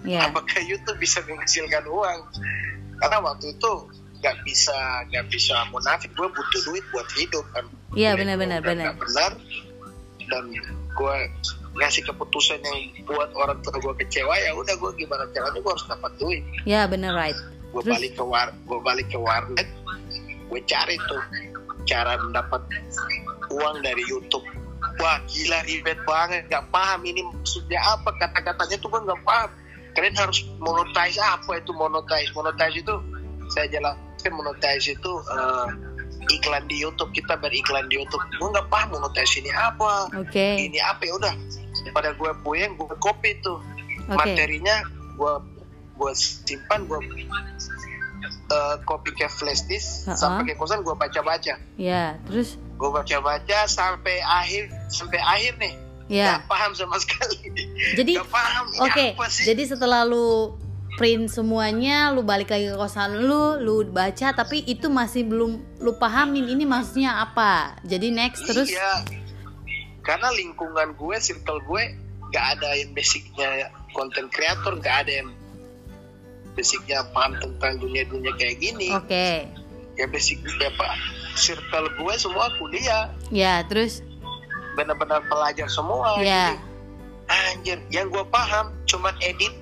Ya. 0.00 0.24
apakah 0.24 0.64
YouTube 0.64 0.96
bisa 0.96 1.20
menghasilkan 1.28 1.84
uang? 1.84 2.20
Karena 2.96 3.20
waktu 3.20 3.52
itu 3.52 3.72
nggak 4.20 4.36
bisa 4.44 4.76
nggak 5.12 5.28
bisa 5.28 5.52
munafik. 5.68 6.08
Gue 6.16 6.24
butuh 6.30 6.60
duit 6.64 6.84
buat 6.88 7.04
hidup 7.12 7.44
kan. 7.52 7.68
Iya, 7.92 8.14
Duit 8.16 8.24
benar-benar, 8.24 8.60
benar. 8.64 8.94
benar. 8.96 9.32
dan 10.30 10.46
gue 10.94 11.16
ngasih 11.74 12.06
keputusan 12.06 12.62
yang 12.62 12.78
buat 13.02 13.34
orang 13.34 13.58
tua 13.66 13.74
gue 13.76 13.94
kecewa 13.98 14.30
ya 14.38 14.54
udah 14.54 14.78
gue 14.78 14.90
gimana 14.94 15.26
caranya 15.34 15.58
gue 15.58 15.72
harus 15.74 15.86
dapat 15.90 16.12
duit. 16.22 16.42
Ya, 16.62 16.86
benar 16.86 17.18
right. 17.18 17.34
Gue 17.70 17.82
balik 17.86 18.18
ke 18.18 18.24
war 18.24 18.50
gue 18.66 18.78
balik 18.82 19.06
ke 19.10 19.18
warnet 19.18 19.68
gue 20.50 20.60
cari 20.66 20.98
tuh 21.06 21.22
cara 21.86 22.18
mendapat 22.20 22.62
uang 23.50 23.76
dari 23.82 24.02
YouTube. 24.06 24.44
Wah 25.00 25.18
gila 25.26 25.58
ribet 25.64 25.98
banget. 26.04 26.46
Nggak 26.48 26.66
paham 26.70 27.00
ini 27.04 27.24
maksudnya 27.24 27.80
apa 27.82 28.10
kata-katanya 28.20 28.76
tuh 28.80 28.88
gue 28.90 29.00
nggak 29.10 29.22
paham. 29.26 29.50
Kalian 29.98 30.16
harus 30.16 30.46
monetize 30.62 31.18
apa 31.18 31.58
itu 31.58 31.70
monetize? 31.74 32.30
Monetize 32.36 32.78
itu 32.78 32.94
saya 33.50 33.66
jelaskan 33.66 34.32
monetize 34.38 34.94
itu 34.94 35.12
eh, 35.34 35.68
iklan 36.38 36.64
di 36.70 36.78
YouTube. 36.78 37.10
Kita 37.10 37.34
beriklan 37.40 37.90
di 37.90 37.98
YouTube. 37.98 38.22
Gue 38.38 38.48
nggak 38.54 38.68
paham 38.70 38.88
monetize 38.94 39.34
ini 39.40 39.50
apa. 39.50 40.10
Oke. 40.14 40.70
ini 40.70 40.78
apa? 40.78 41.02
Ya 41.02 41.14
udah 41.18 41.34
pada 41.90 42.14
gue 42.14 42.30
puyeng 42.46 42.78
gue 42.78 42.96
copy 43.02 43.34
tuh. 43.42 43.58
Oke. 44.10 44.16
materinya 44.16 44.82
gue 45.20 45.34
gue 46.00 46.12
simpan 46.16 46.88
gue 46.88 46.96
uh, 48.48 48.76
copy 48.88 49.12
ke 49.12 49.28
flash 49.28 49.68
disk 49.68 50.08
Ha-ha. 50.08 50.16
sampai 50.16 50.52
ke 50.52 50.54
kosan 50.56 50.80
gue 50.80 50.96
baca 50.96 51.20
baca 51.20 51.54
Ya, 51.76 52.16
terus? 52.24 52.56
Gue 52.80 52.88
baca 52.88 53.16
baca 53.20 53.58
sampai 53.68 54.24
akhir 54.24 54.72
sampai 54.88 55.20
akhir 55.20 55.52
nih. 55.60 55.74
Ya. 56.10 56.40
Gak 56.40 56.50
paham 56.50 56.72
sama 56.74 56.96
sekali. 56.98 57.38
Jadi 57.98 58.18
Gak 58.18 58.32
paham 58.32 58.64
ini 58.72 58.80
Oke, 58.82 59.06
sih? 59.30 59.44
Jadi 59.46 59.62
setelah 59.68 60.02
lu 60.02 60.58
print 60.98 61.30
semuanya, 61.30 62.10
lu 62.10 62.26
balik 62.26 62.50
lagi 62.50 62.66
ke 62.66 62.76
kosan 62.76 63.24
lu, 63.28 63.60
lu 63.62 63.86
baca 63.86 64.34
tapi 64.34 64.64
itu 64.66 64.90
masih 64.90 65.22
belum 65.28 65.60
lu 65.78 65.92
pahamin 66.00 66.50
ini 66.50 66.66
maksudnya 66.66 67.22
apa. 67.22 67.78
Jadi 67.86 68.10
next 68.10 68.42
terus? 68.48 68.66
Iya. 68.72 69.06
Karena 70.02 70.32
lingkungan 70.34 70.96
gue 70.96 71.16
circle 71.20 71.60
gue 71.68 71.82
gak 72.34 72.58
ada 72.58 72.74
yang 72.74 72.90
basicnya 72.96 73.70
content 73.94 74.30
creator 74.32 74.78
gak 74.82 75.06
ada 75.06 75.12
yang 75.22 75.28
basicnya 76.52 77.06
paham 77.10 77.36
tentang 77.38 77.78
dunia-dunia 77.78 78.32
kayak 78.34 78.58
gini 78.58 78.90
Oke. 78.92 79.46
ya 79.94 80.04
basic 80.06 80.40
apa 80.60 80.88
circle 81.34 81.86
gue 81.94 82.14
semua 82.16 82.50
kuliah 82.56 83.10
Ya, 83.30 83.62
terus 83.64 84.02
benar-benar 84.74 85.22
pelajar 85.26 85.66
semua 85.66 86.18
ya. 86.18 86.54
Jadi, 86.54 86.54
anjir 87.30 87.78
yang 87.88 88.10
gue 88.10 88.24
paham 88.26 88.74
cuman 88.84 89.14
edit 89.22 89.54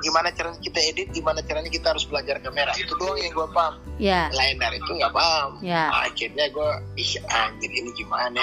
gimana 0.00 0.28
caranya 0.28 0.60
kita 0.60 0.80
edit 0.84 1.08
gimana 1.10 1.40
caranya 1.40 1.72
kita 1.72 1.96
harus 1.96 2.04
belajar 2.04 2.36
kamera 2.38 2.68
itu 2.76 2.92
doang 2.96 3.16
yang 3.16 3.32
gue 3.32 3.48
paham 3.50 3.74
Ya. 3.96 4.28
lain 4.28 4.60
dari 4.60 4.76
itu 4.76 4.90
nggak 4.92 5.12
paham 5.12 5.56
Ya. 5.64 5.88
akhirnya 5.88 6.52
gue 6.52 6.70
ih 6.98 7.12
anjir 7.24 7.70
ini 7.72 7.88
gimana 7.96 8.40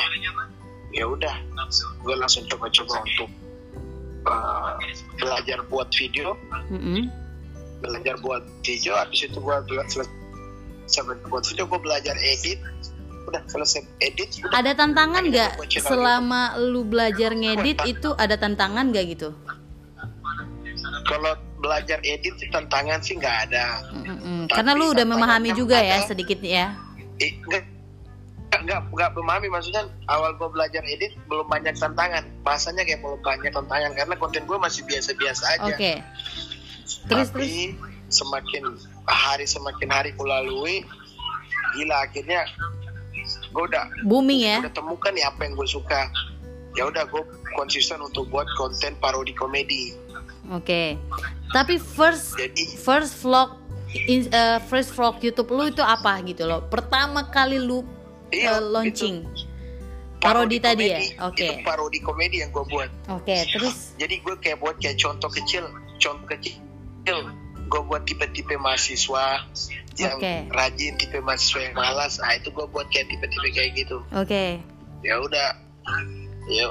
ya 0.89 1.05
udah 1.05 1.35
gue 2.01 2.15
langsung 2.17 2.43
coba-coba 2.49 3.05
untuk 3.05 3.29
uh, 4.25 4.73
belajar 5.15 5.61
buat 5.69 5.87
video 5.93 6.33
Mm-mm. 6.73 7.05
Belajar 7.81 8.15
buat 8.21 8.43
video 8.61 8.93
habis 8.93 9.25
itu 9.25 9.37
gue 9.37 9.55
belajar 9.65 10.05
selesai 10.87 11.17
buat 11.27 11.43
video 11.43 11.65
gue 11.65 11.79
belajar 11.81 12.15
edit 12.21 12.59
udah 13.21 13.41
selesai 13.45 13.85
edit 14.01 14.29
udah 14.41 14.53
Ada 14.57 14.71
tantangan 14.73 15.23
nggak 15.29 15.51
selama 15.77 16.57
lu 16.57 16.81
belajar 16.81 17.33
ngedit 17.33 17.77
itu 17.85 18.13
ada 18.17 18.33
tantangan 18.33 18.89
nggak 18.89 19.05
gitu? 19.13 19.29
kalau 21.05 21.33
belajar 21.59 22.01
edit 22.01 22.33
tantangan 22.49 23.01
sih 23.01 23.17
nggak 23.17 23.49
ada 23.49 23.83
Mm-mm. 23.93 24.49
Tapi 24.49 24.55
Karena 24.57 24.71
lu 24.73 24.89
udah 24.89 25.05
memahami 25.05 25.53
juga 25.53 25.77
ya 25.77 26.01
ada. 26.01 26.09
sedikit 26.09 26.39
ya. 26.41 26.73
Eh, 27.21 27.37
nggak 28.51 28.91
nggak 28.91 29.09
memahami 29.15 29.47
maksudnya 29.47 29.87
awal 30.09 30.33
gue 30.35 30.49
belajar 30.51 30.83
edit 30.83 31.13
belum 31.29 31.47
banyak 31.47 31.71
tantangan 31.77 32.25
bahasanya 32.43 32.83
kayak 32.83 32.99
belum 32.99 33.21
banyak 33.23 33.51
tantangan 33.53 33.91
karena 33.95 34.13
konten 34.19 34.43
gue 34.43 34.57
masih 34.59 34.81
biasa-biasa 34.89 35.43
aja 35.55 35.71
Oke. 35.71 35.93
Terus 37.01 37.29
terus. 37.29 37.31
tapi 37.31 37.75
semakin 38.07 38.63
hari 39.05 39.45
semakin 39.45 39.87
hari 39.87 40.11
kulalui 40.11 40.83
gila 41.71 42.03
akhirnya 42.03 42.43
gue 43.47 43.63
udah 43.63 43.85
Booming 44.03 44.41
ya. 44.41 44.57
udah 44.59 44.73
temukan 44.73 45.11
nih 45.11 45.23
apa 45.23 45.39
yang 45.41 45.55
gue 45.55 45.63
suka 45.65 46.11
ya 46.73 46.87
udah 46.87 47.03
gue 47.05 47.23
konsisten 47.53 47.99
untuk 47.99 48.27
buat 48.27 48.47
konten 48.55 48.95
parodi 48.97 49.31
komedi 49.31 49.95
Oke. 50.49 50.99
Tapi 51.49 51.77
first 51.77 52.35
jadi 52.35 52.63
first 52.75 53.21
vlog 53.21 53.55
in- 53.93 54.27
eh, 54.27 54.59
first 54.65 54.91
vlog 54.91 55.15
YouTube 55.19 55.47
lu 55.47 55.63
itu 55.65 55.79
apa 55.79 56.19
gitu 56.21 56.43
loh? 56.43 56.65
Pertama 56.65 57.23
kali 57.25 57.55
lu 57.55 57.87
Iya, 58.29 58.57
eh, 58.57 58.61
launching. 58.61 59.21
itu 59.21 59.47
Parodi 60.19 60.57
tadi 60.59 60.85
ya? 60.85 60.99
Oke. 61.23 61.41
itu 61.41 61.53
parodi 61.61 61.97
komedi 61.97 62.39
yang 62.39 62.51
gue 62.51 62.61
buat 62.63 62.89
Oke, 63.09 63.41
terus 63.47 63.95
jadi 63.95 64.17
gue 64.17 64.35
kayak 64.37 64.59
buat 64.59 64.75
kayak 64.77 64.97
contoh 64.97 65.29
kecil 65.29 65.63
contoh 65.97 66.25
kecil 66.27 66.57
gue 67.71 67.81
buat 67.87 68.03
tipe-tipe 68.03 68.55
mahasiswa 68.59 69.47
yang 69.99 70.17
Oke. 70.19 70.35
rajin 70.51 70.95
tipe 70.99 71.19
mahasiswa 71.23 71.71
yang 71.71 71.75
malas 71.75 72.19
ah 72.19 72.35
itu 72.35 72.51
gue 72.51 72.65
buat 72.67 72.87
kayak 72.91 73.07
tipe-tipe 73.11 73.47
kayak 73.55 73.71
gitu 73.75 73.97
oke. 74.11 74.43
ya 75.03 75.15
udah 75.19 75.47
ya 76.51 76.67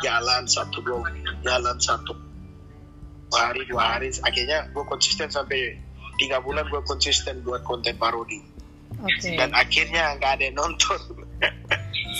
jalan 0.00 0.42
satu 0.48 0.80
dua 0.80 1.04
jalan 1.44 1.76
satu 1.80 2.16
hari 3.32 3.62
dua 3.68 3.96
hari 3.96 4.08
akhirnya 4.24 4.68
gue 4.72 4.84
konsisten 4.88 5.28
sampai 5.28 5.76
tiga 6.16 6.40
bulan 6.40 6.66
gue 6.68 6.80
konsisten 6.84 7.40
buat 7.44 7.64
konten 7.64 7.96
parodi 7.96 8.40
Oke. 9.00 9.36
dan 9.36 9.52
akhirnya 9.56 10.16
nggak 10.18 10.32
ada 10.40 10.44
yang 10.50 10.56
nonton 10.56 11.00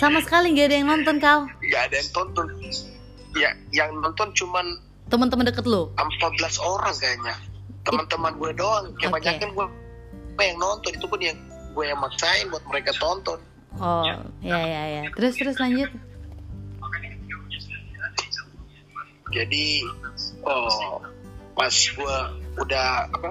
Sama 0.01 0.17
sekali 0.23 0.55
nggak 0.55 0.67
ada 0.71 0.75
yang 0.81 0.89
nonton 0.89 1.15
kau. 1.21 1.45
nggak 1.61 1.81
ada 1.91 1.95
yang 1.99 2.09
tonton 2.15 2.47
ya 3.37 3.51
yang 3.69 3.89
nonton 4.01 4.33
cuman 4.33 4.65
Teman-teman 5.11 5.45
deket 5.45 5.67
lu. 5.67 5.91
14 5.93 6.07
orang 6.63 6.95
kayaknya 6.95 7.35
teman-teman 7.81 8.31
gue 8.37 8.51
doang 8.53 8.85
kebanyakan 8.95 9.49
gue 9.51 9.65
gue 10.37 10.45
yang 10.45 10.59
nonton 10.61 10.91
itu 10.93 11.05
pun 11.09 11.17
yang 11.17 11.33
gue 11.73 11.85
yang 11.85 11.97
maksain 11.97 12.45
buat 12.49 12.63
mereka 12.69 12.93
tonton 12.97 13.39
Oh, 13.79 14.03
ya 14.43 14.59
ya 14.67 14.83
ya. 14.99 15.01
Terus 15.15 15.39
terus 15.39 15.55
lanjut. 15.55 15.87
jadi 19.31 19.65
oh 20.43 20.99
pas 21.55 21.71
gue 21.71 22.17
udah 22.59 23.07
apa 23.15 23.29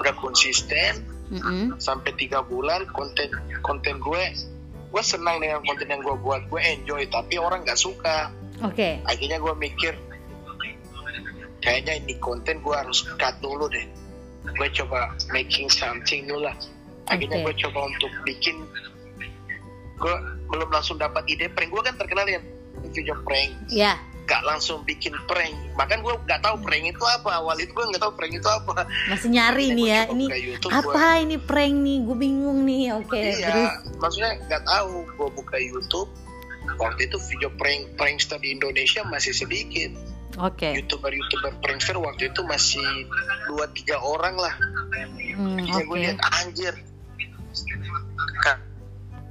udah 0.00 0.14
konsisten 0.16 1.04
Mm-mm. 1.28 1.76
sampai 1.76 2.16
tiga 2.16 2.40
bulan 2.40 2.88
konten 2.96 3.28
konten 3.60 4.00
gue 4.00 4.22
gue 4.88 5.02
senang 5.04 5.44
dengan 5.44 5.60
konten 5.60 5.92
yang 5.92 6.00
gue 6.00 6.16
buat 6.24 6.48
gue 6.48 6.60
enjoy 6.60 7.04
tapi 7.12 7.36
orang 7.36 7.68
nggak 7.68 7.76
suka 7.76 8.32
Oke. 8.64 9.04
akhirnya 9.04 9.36
gue 9.36 9.54
mikir 9.60 9.92
kayaknya 11.64 11.96
ini 12.04 12.14
konten 12.20 12.60
gue 12.60 12.76
harus 12.76 13.08
cut 13.16 13.34
dulu 13.40 13.66
deh. 13.72 13.88
Gue 14.44 14.68
coba 14.76 15.16
making 15.32 15.72
something 15.72 16.28
dulu 16.28 16.44
lah. 16.44 16.56
Akhirnya 17.08 17.40
Oke. 17.40 17.44
gue 17.48 17.54
coba 17.64 17.88
untuk 17.88 18.12
bikin 18.28 18.56
gue 19.94 20.14
belum 20.52 20.68
langsung 20.68 21.00
dapat 21.00 21.24
ide 21.32 21.48
prank. 21.48 21.72
Gue 21.72 21.80
kan 21.80 21.96
terkenal 21.96 22.28
dengan 22.28 22.44
video 22.92 23.16
prank. 23.24 23.50
Ya. 23.72 23.96
gak 24.24 24.40
langsung 24.40 24.80
bikin 24.88 25.12
prank. 25.28 25.52
Bahkan 25.76 26.00
gue 26.00 26.14
gak 26.24 26.40
tahu 26.40 26.56
prank 26.64 26.84
itu 26.88 27.04
apa. 27.04 27.44
Awal 27.44 27.60
itu 27.60 27.76
gue 27.76 27.84
gak 27.92 28.02
tahu 28.08 28.12
prank 28.16 28.32
itu 28.32 28.48
apa. 28.48 28.88
Masih 29.12 29.28
nyari 29.28 29.76
nih 29.76 29.86
ya. 29.88 30.02
Ini 30.08 30.26
apa 30.72 30.80
gua... 30.96 31.20
ini 31.20 31.36
prank 31.36 31.74
nih? 31.76 31.98
Gue 32.08 32.16
bingung 32.16 32.64
nih. 32.64 32.96
Oke 32.96 33.20
okay, 33.20 33.36
iya 33.36 33.48
terus. 33.52 34.00
maksudnya 34.00 34.32
gak 34.48 34.64
tahu. 34.64 35.04
Gue 35.16 35.28
buka 35.28 35.56
YouTube. 35.60 36.08
Waktu 36.80 37.12
itu 37.12 37.20
video 37.28 37.52
prank 37.60 38.00
prankster 38.00 38.40
di 38.40 38.56
Indonesia 38.56 39.04
masih 39.04 39.36
sedikit. 39.36 39.92
Okay. 40.34 40.82
Youtuber 40.82 41.14
youtuber 41.14 41.52
prankster 41.62 41.94
waktu 41.98 42.34
itu 42.34 42.42
masih 42.42 42.82
dua 43.46 43.70
tiga 43.70 44.02
orang 44.02 44.34
lah. 44.34 44.54
Hmm, 45.38 45.62
okay. 45.62 45.82
gue 45.86 45.98
lihat 46.02 46.18
anjir. 46.42 46.74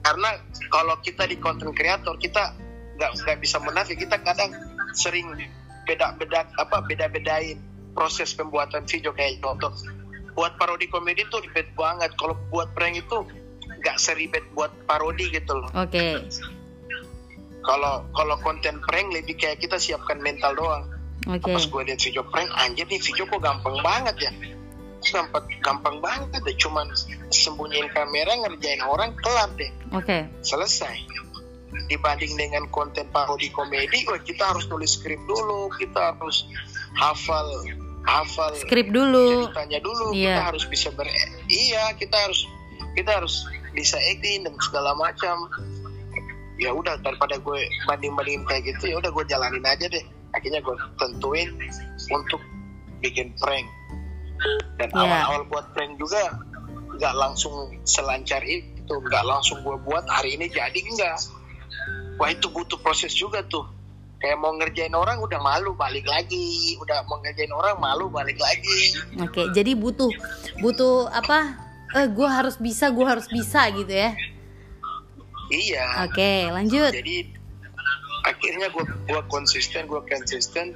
Karena 0.03 0.29
kalau 0.72 0.95
kita 1.03 1.27
di 1.27 1.39
content 1.39 1.75
creator 1.75 2.15
kita 2.19 2.55
nggak 3.00 3.12
nggak 3.24 3.38
bisa 3.39 3.57
menafik 3.60 4.00
kita 4.00 4.19
kadang 4.24 4.51
sering 4.95 5.27
beda 5.83 6.15
beda 6.15 6.48
apa 6.55 6.86
beda 6.86 7.12
bedain 7.12 7.60
proses 7.91 8.31
pembuatan 8.31 8.88
video 8.88 9.12
kayak 9.12 9.43
contoh 9.43 9.74
buat 10.38 10.55
parodi 10.55 10.88
komedi 10.88 11.27
tuh 11.27 11.43
ribet 11.43 11.67
banget 11.75 12.13
kalau 12.15 12.38
buat 12.48 12.72
prank 12.72 13.00
itu 13.00 13.27
nggak 13.83 13.98
seribet 14.00 14.43
buat 14.55 14.72
parodi 14.88 15.27
gitu 15.31 15.51
loh. 15.51 15.67
Oke. 15.75 16.00
Okay 16.00 16.15
kalau 17.63 18.03
kalau 18.12 18.36
konten 18.43 18.83
prank 18.83 19.10
lebih 19.15 19.39
kayak 19.39 19.63
kita 19.63 19.79
siapkan 19.79 20.19
mental 20.19 20.53
doang 20.53 20.83
okay. 21.27 21.53
pas 21.56 21.65
gue 21.65 21.82
lihat 21.88 22.00
video 22.00 22.24
prank 22.27 22.50
anjir 22.60 22.86
nih 22.88 23.00
video 23.00 23.24
kok 23.27 23.42
gampang 23.42 23.77
banget 23.84 24.15
ya 24.30 24.32
gampang 25.03 25.46
gampang 25.60 25.98
banget 26.00 26.39
deh 26.44 26.56
cuman 26.56 26.88
sembunyiin 27.32 27.92
kamera 27.92 28.32
ngerjain 28.39 28.82
orang 28.88 29.12
kelar 29.20 29.51
deh 29.60 29.72
oke 29.92 30.03
okay. 30.03 30.27
selesai 30.42 30.96
dibanding 31.92 32.34
dengan 32.38 32.63
konten 32.70 33.03
parodi 33.12 33.51
komedi 33.51 34.08
oh, 34.08 34.20
kita 34.22 34.56
harus 34.56 34.70
tulis 34.70 34.96
skrip 34.96 35.20
dulu 35.27 35.68
kita 35.75 36.15
harus 36.15 36.48
hafal 36.96 37.48
hafal 38.08 38.53
skrip 38.56 38.88
dulu 38.94 39.50
ceritanya 39.50 39.80
dulu 39.84 40.06
yeah. 40.15 40.39
kita 40.39 40.42
harus 40.53 40.63
bisa 40.70 40.88
ber 40.94 41.08
iya 41.50 41.92
kita 41.98 42.15
harus 42.15 42.48
kita 42.94 43.12
harus 43.12 43.44
bisa 43.74 43.98
acting 43.98 44.46
dan 44.46 44.53
segala 44.62 44.94
macam 44.96 45.50
ya 46.62 46.70
udah 46.70 47.01
daripada 47.01 47.42
gue 47.42 47.65
banding 47.89 48.13
bandingin 48.13 48.46
kayak 48.46 48.63
gitu 48.70 48.94
ya 48.94 48.96
udah 49.01 49.10
gue 49.10 49.25
jalanin 49.25 49.65
aja 49.65 49.89
deh 49.89 50.06
akhirnya 50.33 50.61
gue 50.61 50.75
tentuin 50.97 51.49
untuk 52.09 52.41
bikin 53.01 53.33
prank. 53.37 53.67
Dan 54.77 54.89
yeah. 54.91 54.99
awal-awal 54.99 55.41
buat 55.47 55.65
prank 55.71 55.95
juga 55.97 56.35
nggak 56.99 57.15
langsung 57.15 57.73
selancar 57.87 58.43
itu 58.45 58.93
nggak 58.93 59.25
langsung 59.25 59.63
gue 59.65 59.77
buat 59.81 60.05
hari 60.05 60.37
ini 60.37 60.45
jadi 60.51 60.77
enggak 60.77 61.17
wah 62.21 62.29
itu 62.29 62.49
butuh 62.49 62.77
proses 62.81 63.13
juga 63.13 63.41
tuh. 63.45 63.65
Kayak 64.23 64.39
mau 64.39 64.55
ngerjain 64.55 64.95
orang 64.95 65.19
udah 65.19 65.35
malu 65.43 65.75
balik 65.75 66.07
lagi. 66.07 66.79
Udah 66.79 67.03
mau 67.11 67.19
ngerjain 67.19 67.51
orang 67.51 67.75
malu 67.75 68.07
balik 68.07 68.39
lagi. 68.39 68.95
Oke 69.19 69.43
okay, 69.43 69.45
jadi 69.51 69.75
butuh 69.75 70.07
butuh 70.63 71.11
apa? 71.11 71.59
Eh 71.91 72.07
gue 72.07 72.27
harus 72.29 72.55
bisa 72.55 72.87
gue 72.87 73.03
harus 73.03 73.27
bisa 73.27 73.67
gitu 73.75 73.91
ya? 73.91 74.15
Iya. 75.53 75.85
Oke, 76.07 76.17
okay, 76.17 76.39
lanjut. 76.49 76.91
Jadi 76.95 77.42
akhirnya 78.43 78.67
gue 78.75 78.83
gua 79.07 79.23
konsisten, 79.31 79.88
gue 79.88 80.03
konsisten 80.03 80.75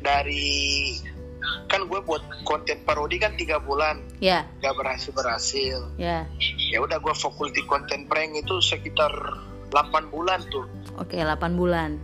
dari 0.00 0.96
kan 1.68 1.84
gue 1.84 2.00
buat 2.00 2.24
konten 2.48 2.80
parodi 2.88 3.20
kan 3.20 3.36
tiga 3.36 3.60
bulan, 3.60 4.00
ya. 4.24 4.48
Yeah. 4.48 4.64
Gak 4.64 4.74
berhasil 4.80 5.12
berhasil. 5.12 5.78
Ya. 6.00 6.24
Yeah. 6.24 6.24
Ya 6.72 6.78
udah 6.80 6.96
gue 6.96 7.12
fokus 7.12 7.52
di 7.52 7.60
konten 7.68 8.08
prank 8.08 8.40
itu 8.40 8.56
sekitar 8.64 9.12
8 9.68 10.08
bulan 10.08 10.40
tuh. 10.48 10.64
Oke, 10.96 11.20
okay, 11.20 11.28
8 11.28 11.60
bulan. 11.60 12.00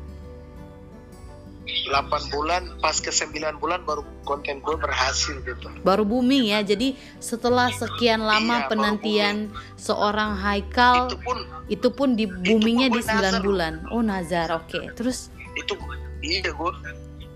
8 1.64 2.32
bulan 2.32 2.62
pas 2.80 2.96
ke 3.00 3.08
9 3.08 3.32
bulan 3.56 3.80
baru 3.88 4.04
konten 4.28 4.60
gue 4.60 4.76
berhasil 4.76 5.40
gitu. 5.40 5.68
Baru 5.80 6.04
booming 6.04 6.52
ya 6.52 6.60
jadi 6.60 6.92
setelah 7.20 7.72
sekian 7.72 8.20
lama 8.20 8.64
iya, 8.64 8.68
penantian 8.68 9.36
seorang 9.80 10.36
Haikal 10.36 11.08
itu 11.08 11.18
pun 11.24 11.38
itu 11.72 11.88
pun 11.88 12.08
di 12.16 12.28
boomingnya 12.28 12.92
di 12.92 13.00
9 13.00 13.08
nazar. 13.08 13.40
bulan. 13.40 13.72
Oh 13.88 14.04
Nazar 14.04 14.48
oke. 14.52 14.68
Okay. 14.68 14.92
terus? 14.92 15.32
Itu 15.56 15.76
iya 16.20 16.52
gue 16.52 16.72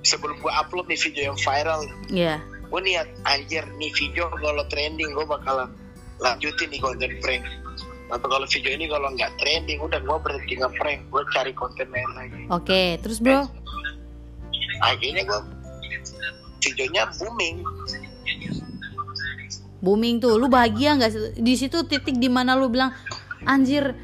sebelum 0.04 0.36
gue 0.44 0.52
upload 0.52 0.92
nih 0.92 1.00
video 1.08 1.22
yang 1.32 1.38
viral. 1.40 1.80
Iya. 2.12 2.36
Yeah. 2.36 2.38
gue 2.68 2.80
niat 2.84 3.08
anjir 3.24 3.64
nih 3.80 3.88
video 3.96 4.28
kalau 4.28 4.60
trending 4.68 5.08
gue 5.16 5.24
bakalan 5.24 5.72
lanjutin 6.20 6.68
nih 6.68 6.80
konten 6.84 7.16
prank. 7.24 7.44
Atau 8.12 8.28
kalau 8.28 8.44
video 8.44 8.72
ini 8.76 8.92
kalau 8.92 9.08
nggak 9.12 9.32
trending 9.40 9.80
udah 9.80 10.00
gue 10.04 10.16
berhenti 10.20 10.52
nge-prank 10.60 11.00
gue 11.08 11.22
cari 11.32 11.52
konten 11.56 11.88
lain 11.88 12.10
lagi. 12.12 12.42
Oke 12.52 12.68
okay, 12.68 12.88
terus 13.00 13.24
bro 13.24 13.48
akhirnya 14.82 15.22
gue 15.26 15.40
videonya 16.62 17.10
booming. 17.18 17.56
Booming 19.78 20.16
tuh 20.18 20.34
lu 20.34 20.50
bahagia 20.50 20.98
nggak 20.98 21.38
di 21.38 21.54
situ 21.54 21.86
titik 21.86 22.18
di 22.18 22.26
mana 22.26 22.58
lu 22.58 22.66
bilang 22.66 22.90
anjir 23.46 23.94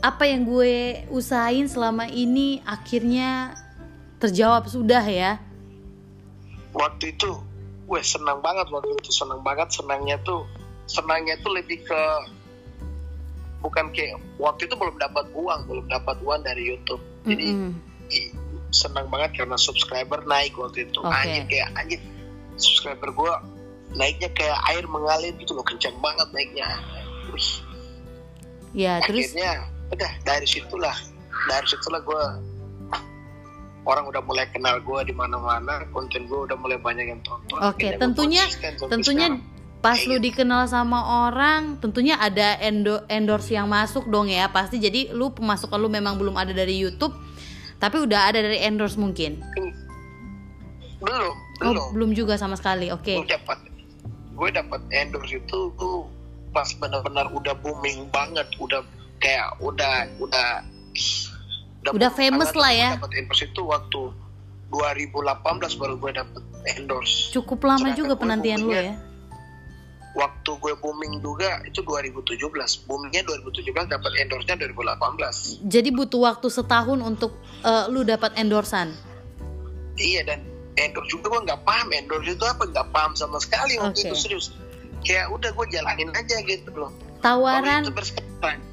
apa 0.00 0.24
yang 0.24 0.48
gue 0.48 1.04
usahain 1.12 1.68
selama 1.68 2.08
ini 2.08 2.64
akhirnya 2.64 3.52
terjawab 4.22 4.64
sudah 4.70 5.04
ya? 5.04 5.36
Waktu 6.72 7.12
itu 7.12 7.30
gue 7.88 8.00
senang 8.04 8.40
banget 8.40 8.68
waktu 8.72 8.92
itu 9.04 9.10
senang 9.12 9.44
banget. 9.44 9.68
Senangnya 9.72 10.16
tuh 10.24 10.48
senangnya 10.88 11.36
tuh 11.44 11.52
lebih 11.52 11.84
ke 11.84 12.02
bukan 13.60 13.90
kayak 13.92 14.16
waktu 14.40 14.64
itu 14.70 14.74
belum 14.78 14.96
dapat 14.96 15.28
uang 15.34 15.60
belum 15.68 15.86
dapat 15.92 16.16
uang 16.24 16.40
dari 16.40 16.72
YouTube. 16.72 17.02
Jadi 17.28 17.46
mm 17.52 17.58
-hmm 17.60 17.87
senang 18.70 19.08
banget 19.08 19.44
karena 19.44 19.56
subscriber 19.56 20.20
naik 20.28 20.52
waktu 20.60 20.84
itu 20.88 21.00
okay. 21.00 21.24
anjir 21.24 21.44
kayak 21.48 21.68
anjir 21.78 22.00
subscriber 22.60 23.08
gue 23.12 23.32
naiknya 23.96 24.28
kayak 24.36 24.58
air 24.68 24.84
mengalir 24.84 25.32
gitu 25.40 25.56
loh 25.56 25.64
kencang 25.64 25.96
banget 26.04 26.28
naiknya 26.36 26.66
Wih. 27.32 27.50
ya 28.76 29.00
akhirnya 29.00 29.64
terus 29.64 29.96
udah 29.96 30.12
dari 30.28 30.46
situlah 30.46 30.96
dari 31.48 31.66
situlah 31.66 32.00
gue 32.04 32.22
orang 33.88 34.04
udah 34.04 34.20
mulai 34.20 34.44
kenal 34.52 34.76
gue 34.84 35.00
di 35.08 35.14
mana-mana 35.16 35.88
konten 35.96 36.28
gue 36.28 36.44
udah 36.44 36.56
mulai 36.60 36.76
banyak 36.76 37.08
yang 37.08 37.20
tonton 37.24 37.56
oke 37.56 37.80
okay, 37.80 37.96
tentunya 37.96 38.44
tentunya 38.84 39.32
sekarang. 39.32 39.80
pas 39.80 39.96
lu 40.04 40.20
gitu. 40.20 40.28
dikenal 40.28 40.68
sama 40.68 41.30
orang 41.32 41.80
tentunya 41.80 42.20
ada 42.20 42.60
endo 42.60 43.00
endorse 43.08 43.56
yang 43.56 43.64
masuk 43.64 44.04
dong 44.12 44.28
ya 44.28 44.52
pasti 44.52 44.76
jadi 44.76 45.16
lu 45.16 45.32
pemasukan 45.32 45.80
lu 45.80 45.88
memang 45.88 46.20
belum 46.20 46.36
ada 46.36 46.52
dari 46.52 46.76
YouTube 46.76 47.16
tapi 47.78 47.96
udah 48.02 48.30
ada 48.30 48.42
dari 48.42 48.58
endorse 48.62 48.98
mungkin? 48.98 49.38
Belum, 50.98 51.34
belum. 51.62 51.74
Oh, 51.78 51.88
belum 51.94 52.10
juga 52.14 52.34
sama 52.34 52.58
sekali. 52.58 52.90
Oke. 52.90 53.14
Okay. 53.14 53.16
Gue 53.22 53.30
dapat 53.30 53.58
gue 54.38 54.48
dapat 54.54 54.80
endorse 54.94 55.34
itu 55.38 55.58
tuh 55.74 56.06
pas 56.54 56.66
benar-benar 56.78 57.30
udah 57.34 57.54
booming 57.58 58.10
banget, 58.10 58.46
udah 58.58 58.82
kayak 59.18 59.50
udah 59.62 60.06
udah 60.22 60.62
udah, 61.82 61.92
udah 61.94 62.10
famous 62.14 62.54
lah 62.54 62.70
ya. 62.74 62.90
Dapat 62.98 63.14
endorse 63.14 63.46
itu 63.46 63.62
waktu 63.66 64.00
2018 64.74 65.80
baru 65.80 65.94
gue 65.98 66.12
dapat 66.18 66.42
endorse. 66.78 67.30
Cukup 67.30 67.62
lama 67.62 67.94
Sedangkan 67.94 67.98
juga 67.98 68.14
penantian 68.18 68.60
lu 68.62 68.74
ya 68.74 69.07
waktu 70.16 70.50
gue 70.60 70.74
booming 70.80 71.20
juga 71.20 71.60
itu 71.68 71.84
2017 71.84 72.40
boomingnya 72.88 73.22
2017 73.28 73.92
dapat 73.92 74.12
endorse-nya 74.24 74.56
2018 74.56 75.68
jadi 75.68 75.88
butuh 75.92 76.20
waktu 76.24 76.48
setahun 76.48 76.98
untuk 77.00 77.36
uh, 77.64 77.90
lu 77.92 78.04
dapat 78.04 78.32
endorsan 78.40 78.96
iya 80.00 80.24
dan 80.24 80.40
endorse 80.78 81.10
juga 81.10 81.26
gue 81.34 81.40
nggak 81.50 81.60
paham. 81.66 81.86
Endorse 81.90 82.30
itu 82.38 82.44
apa? 82.46 82.62
Nggak 82.70 82.88
paham 82.94 83.12
sama 83.18 83.38
sekali 83.42 83.76
waktu 83.82 84.06
okay. 84.06 84.10
itu 84.10 84.16
serius. 84.16 84.46
Kayak 85.02 85.30
udah 85.34 85.50
gue 85.54 85.66
jalanin 85.74 86.10
aja 86.14 86.36
gitu 86.42 86.70
loh. 86.74 86.90
Tawaran 87.18 87.82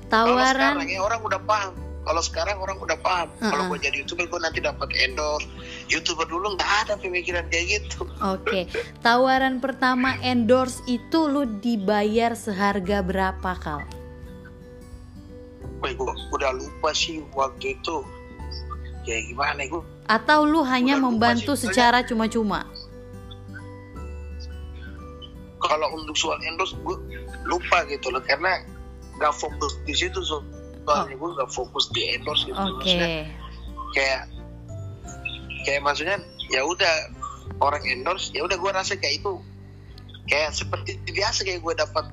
tawaran 0.05 0.77
sekarang 0.77 0.85
ya 0.85 1.01
orang 1.01 1.17
udah 1.25 1.41
paham 1.49 1.73
kalau 2.05 2.21
sekarang 2.21 2.61
orang 2.61 2.77
udah 2.77 2.97
paham. 3.01 3.33
Uh 3.35 3.41
-uh. 3.41 3.51
kalau 3.51 3.63
gue 3.73 3.79
jadi 3.81 4.05
youtuber 4.05 4.29
gue 4.29 4.39
nanti 4.39 4.59
dapat 4.61 4.89
endorse. 5.01 5.49
Youtuber 5.89 6.29
dulu 6.29 6.53
nggak 6.55 6.71
ada 6.85 6.93
pemikiran 7.01 7.49
kayak 7.49 7.81
gitu. 7.81 8.05
Oke 8.21 8.45
okay. 8.45 8.63
tawaran 9.05 9.57
pertama 9.57 10.15
endorse 10.21 10.85
itu 10.85 11.25
lu 11.25 11.49
dibayar 11.59 12.37
seharga 12.37 13.01
berapa 13.01 13.51
kal? 13.57 13.81
Wih, 15.81 15.91
gue 15.97 16.13
udah 16.31 16.51
lupa 16.53 16.93
sih 16.93 17.25
waktu 17.33 17.75
itu. 17.75 18.05
Ya 19.05 19.21
gimana 19.25 19.65
gue 19.65 19.95
atau 20.05 20.45
lu 20.45 20.61
hanya 20.61 21.01
membantu 21.01 21.57
secara 21.57 22.05
cuma-cuma? 22.05 22.65
Kalau 25.57 25.87
untuk 25.97 26.13
soal 26.13 26.37
endorse 26.45 26.77
gue 26.85 26.97
lupa 27.49 27.81
gitu 27.89 28.13
loh. 28.13 28.21
Karena 28.21 28.61
nggak 29.17 29.33
fokus 29.33 29.81
di 29.87 29.97
situ 29.97 30.21
so 30.21 30.45
soalnya 30.85 31.17
oh. 31.17 31.19
gue 31.19 31.29
gak 31.41 31.51
fokus 31.51 31.85
di 31.91 32.01
endorse 32.13 32.43
gitu 32.45 32.55
okay. 32.55 32.69
maksudnya 32.77 33.09
kayak 33.95 34.21
kayak 35.65 35.81
maksudnya 35.81 36.17
ya 36.53 36.61
udah 36.61 36.95
orang 37.59 37.83
endorse 37.89 38.29
ya 38.31 38.45
udah 38.45 38.57
gue 38.57 38.71
rasa 38.71 38.93
kayak 38.95 39.25
itu 39.25 39.41
kayak 40.29 40.53
seperti 40.53 40.97
biasa 41.09 41.45
kayak 41.45 41.61
gue 41.61 41.73
dapat 41.73 42.05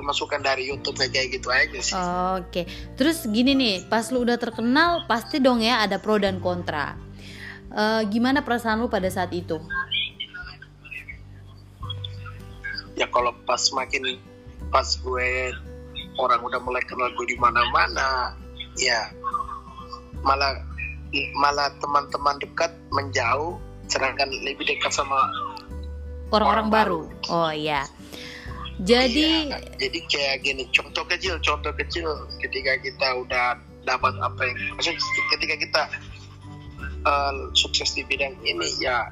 pemasukan 0.00 0.40
dari 0.40 0.70
YouTube 0.72 0.96
kayak 0.96 1.28
gitu 1.34 1.48
aja 1.52 1.80
sih. 1.82 1.92
Oke, 1.92 2.04
okay. 2.48 2.64
terus 2.96 3.28
gini 3.28 3.52
nih, 3.52 3.76
pas 3.90 4.08
lu 4.08 4.24
udah 4.24 4.40
terkenal 4.40 5.04
pasti 5.04 5.42
dong 5.42 5.60
ya 5.60 5.84
ada 5.84 6.00
pro 6.00 6.16
dan 6.16 6.40
kontra. 6.40 6.96
Uh, 7.70 8.02
gimana 8.08 8.42
perasaan 8.42 8.80
lu 8.82 8.88
pada 8.88 9.06
saat 9.12 9.30
itu? 9.30 9.60
Ya 12.98 13.06
kalau 13.12 13.36
pas 13.46 13.60
makin 13.76 14.18
pas 14.72 14.86
gue 14.98 15.54
orang 16.18 16.40
udah 16.42 16.60
mulai 16.64 16.82
kenal 16.88 17.10
gue 17.14 17.26
di 17.28 17.36
mana-mana, 17.38 18.34
ya 18.80 19.10
malah 20.24 20.58
malah 21.38 21.68
teman-teman 21.78 22.38
dekat 22.38 22.72
menjauh, 22.94 23.58
sedangkan 23.86 24.30
lebih 24.46 24.66
dekat 24.66 24.90
sama 24.90 25.18
orang-orang 26.30 26.68
baru. 26.70 27.00
baru. 27.06 27.30
Oh 27.30 27.52
iya. 27.52 27.86
Jadi 28.80 29.52
iya, 29.52 29.60
jadi 29.76 29.98
kayak 30.08 30.36
gini, 30.40 30.64
contoh 30.72 31.04
kecil, 31.04 31.36
contoh 31.44 31.68
kecil 31.76 32.08
ketika 32.40 32.80
kita 32.80 33.08
udah 33.12 33.60
dapat 33.84 34.12
apa 34.24 34.40
yang 34.44 34.56
maksudnya 34.76 35.00
ketika 35.36 35.54
kita 35.60 35.82
uh, 37.04 37.32
sukses 37.52 37.92
di 37.96 38.04
bidang 38.08 38.36
ini 38.44 38.68
ya 38.80 39.08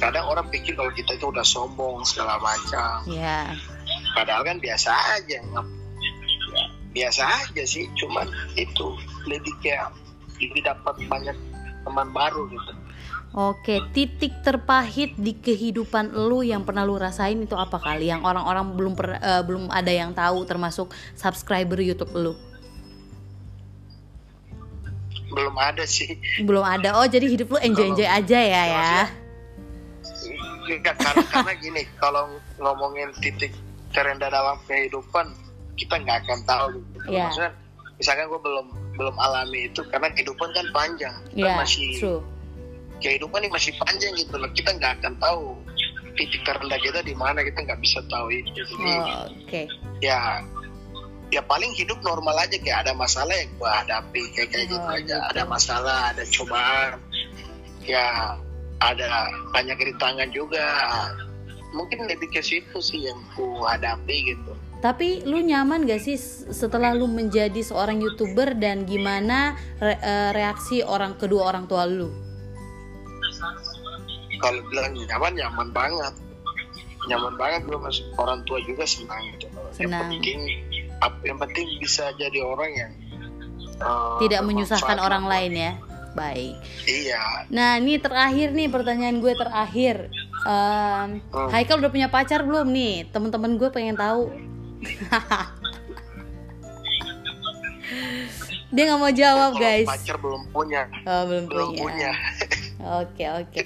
kadang 0.00 0.24
orang 0.28 0.48
pikir 0.48 0.72
kalau 0.72 0.88
kita 0.96 1.16
itu 1.16 1.28
udah 1.28 1.44
sombong 1.44 2.00
segala 2.08 2.40
macam. 2.40 3.04
Yeah. 3.04 3.52
Padahal 4.16 4.44
kan 4.48 4.56
biasa 4.60 4.92
aja. 5.20 5.44
Biasa 6.92 7.24
aja 7.24 7.64
sih, 7.64 7.88
cuman 7.96 8.28
itu 8.54 8.96
lebih 9.24 9.52
kayak 9.64 9.92
lebih 10.38 10.60
dapat 10.64 10.94
banyak 11.08 11.36
teman 11.82 12.08
baru 12.12 12.46
gitu. 12.52 12.72
Oke, 13.32 13.80
titik 13.96 14.44
terpahit 14.44 15.16
di 15.16 15.32
kehidupan 15.32 16.12
lu 16.12 16.44
yang 16.44 16.68
pernah 16.68 16.84
lu 16.84 17.00
rasain 17.00 17.40
itu 17.40 17.56
apa 17.56 17.80
kali? 17.80 18.12
Yang 18.12 18.28
orang-orang 18.28 18.76
belum 18.76 18.92
per, 18.92 19.16
uh, 19.16 19.40
belum 19.40 19.72
ada 19.72 19.88
yang 19.88 20.12
tahu 20.12 20.44
termasuk 20.44 20.92
subscriber 21.16 21.80
YouTube 21.80 22.12
lu. 22.12 22.36
Belum 25.32 25.56
ada 25.56 25.88
sih. 25.88 26.20
Belum 26.44 26.60
ada. 26.60 26.92
Oh, 27.00 27.08
jadi 27.08 27.24
hidup 27.24 27.56
lu 27.56 27.58
enjoy-enjoy 27.64 28.04
aja 28.04 28.36
ya 28.36 28.62
ya. 28.68 28.92
Enggak, 30.68 31.00
karena, 31.00 31.24
karena 31.32 31.52
gini, 31.56 31.82
kalau 31.96 32.36
ngomongin 32.60 33.16
titik 33.24 33.56
terendah 33.96 34.28
dalam 34.28 34.60
kehidupan, 34.68 35.32
kita 35.78 35.94
nggak 36.00 36.26
akan 36.26 36.40
tahu 36.44 36.66
gitu. 36.78 36.96
Yeah. 37.08 37.26
Maksudnya, 37.28 37.52
misalkan 37.96 38.24
gue 38.28 38.40
belum 38.40 38.66
belum 38.96 39.16
alami 39.16 39.72
itu 39.72 39.80
karena 39.88 40.08
kehidupan 40.12 40.48
kan 40.52 40.66
panjang, 40.74 41.16
yeah, 41.32 41.56
kan 41.56 41.64
masih 41.64 41.88
true 41.96 42.22
kehidupan 43.02 43.42
ini 43.42 43.50
masih 43.50 43.74
panjang 43.82 44.14
gitu 44.14 44.38
loh 44.38 44.48
kita 44.54 44.70
nggak 44.78 45.02
akan 45.02 45.14
tahu 45.18 45.58
titik 46.14 46.40
terendah 46.46 46.78
kita 46.78 47.02
di 47.02 47.14
mana 47.18 47.42
kita 47.42 47.58
nggak 47.66 47.80
bisa 47.82 47.98
tahu 48.06 48.30
itu 48.30 48.48
jadi 48.54 48.72
oh, 48.78 49.26
okay. 49.42 49.66
ya 49.98 50.46
ya 51.34 51.42
paling 51.42 51.74
hidup 51.74 51.98
normal 52.06 52.38
aja 52.38 52.54
kayak 52.62 52.86
ada 52.86 52.92
masalah 52.94 53.34
yang 53.34 53.50
gua 53.58 53.82
hadapi 53.82 54.22
kayak 54.38 54.48
kayak 54.54 54.66
gitu 54.70 54.78
oh, 54.78 54.96
aja 54.96 55.16
gitu. 55.18 55.30
ada 55.34 55.42
masalah 55.48 55.98
ada 56.14 56.22
cobaan 56.30 56.92
ya 57.82 58.38
ada 58.78 59.10
banyak 59.50 59.76
rintangan 59.82 60.30
juga 60.30 60.64
mungkin 61.72 62.04
lebih 62.06 62.28
ke 62.30 62.44
situ 62.44 62.78
sih 62.78 63.08
yang 63.08 63.18
ku 63.34 63.64
hadapi 63.64 64.36
gitu 64.36 64.52
tapi 64.82 65.22
lu 65.22 65.38
nyaman 65.38 65.86
gak 65.86 66.02
sih 66.02 66.18
setelah 66.50 66.90
lu 66.90 67.06
menjadi 67.06 67.62
seorang 67.62 68.02
youtuber 68.02 68.58
dan 68.58 68.82
gimana 68.82 69.54
re 69.78 69.94
eh, 69.94 70.30
reaksi 70.34 70.82
orang 70.82 71.14
kedua 71.14 71.48
orang 71.54 71.70
tua 71.70 71.86
lu? 71.86 72.10
kalau 74.42 74.60
bilang 74.68 74.92
nyaman 74.98 75.32
nyaman 75.38 75.68
banget. 75.70 76.14
Nyaman 77.06 77.34
banget 77.38 77.60
gue 77.66 77.78
mas 77.78 77.98
orang 78.18 78.42
tua 78.46 78.58
juga 78.62 78.82
senang 78.86 79.22
gitu. 79.34 79.46
Senang. 79.70 80.10
yang 80.10 80.10
penting 80.18 80.38
yang 81.26 81.38
penting 81.38 81.66
bisa 81.82 82.14
jadi 82.14 82.38
orang 82.42 82.70
yang 82.74 82.92
uh, 83.82 84.18
tidak 84.22 84.42
menyusahkan 84.42 84.98
orang 84.98 85.26
lain 85.26 85.52
ya? 85.54 85.72
Baik. 86.12 86.58
Iya. 86.84 87.48
Nah 87.48 87.80
ini 87.80 87.96
terakhir 87.96 88.52
nih 88.52 88.68
pertanyaan 88.68 89.18
gue 89.22 89.32
terakhir. 89.32 90.12
Um, 90.42 91.22
hmm. 91.22 91.48
Haikal 91.54 91.78
udah 91.78 91.90
punya 91.90 92.10
pacar 92.10 92.42
belum 92.42 92.70
nih? 92.70 93.08
Teman-teman 93.14 93.56
gue 93.56 93.70
pengen 93.70 93.96
tahu 93.96 94.30
dia 98.72 98.88
nggak 98.88 99.00
mau 99.00 99.12
jawab 99.12 99.52
guys 99.60 99.84
pacar 99.84 100.16
belum 100.16 100.48
punya 100.48 100.88
oh, 101.04 101.28
belum, 101.28 101.44
belum 101.46 101.68
punya, 101.76 101.82
punya. 101.82 102.12
Oke 102.82 103.30
oke. 103.30 103.62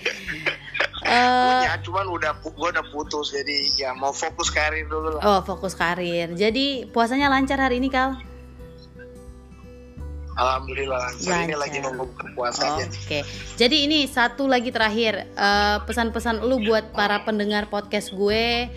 Uh, 1.08 1.48
punya 1.56 1.72
cuman 1.80 2.04
udah 2.12 2.32
gua 2.52 2.68
udah 2.68 2.84
putus 2.92 3.32
jadi 3.32 3.56
ya 3.80 3.90
mau 3.96 4.12
fokus 4.12 4.52
karir 4.52 4.84
dulu 4.84 5.16
lah. 5.16 5.22
Oh 5.24 5.40
fokus 5.40 5.72
karir. 5.72 6.36
Jadi 6.36 6.84
puasanya 6.92 7.32
lancar 7.32 7.56
hari 7.56 7.80
ini 7.80 7.88
kal? 7.88 8.20
Alhamdulillah 10.36 11.00
lancar. 11.00 11.32
lancar. 11.32 11.48
Ini 11.48 11.56
lagi 11.56 11.78
nunggu 11.80 12.04
puasa 12.36 12.76
Oke. 12.76 12.92
Okay. 12.92 13.22
Jadi 13.56 13.88
ini 13.88 14.04
satu 14.04 14.44
lagi 14.44 14.68
terakhir 14.68 15.32
uh, 15.32 15.80
pesan-pesan 15.88 16.44
lu 16.44 16.60
buat 16.60 16.92
para 16.92 17.24
pendengar 17.24 17.72
podcast 17.72 18.12
gue 18.12 18.68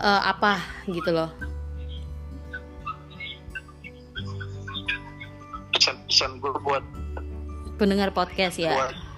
uh, 0.00 0.22
apa 0.26 0.62
gitu 0.88 1.10
loh? 1.12 1.30
Pesan-pesan 5.74 6.42
gue 6.42 6.52
buat 6.62 6.84
pendengar 7.78 8.10
podcast 8.10 8.58
ya. 8.58 8.74
Buat 8.74 9.08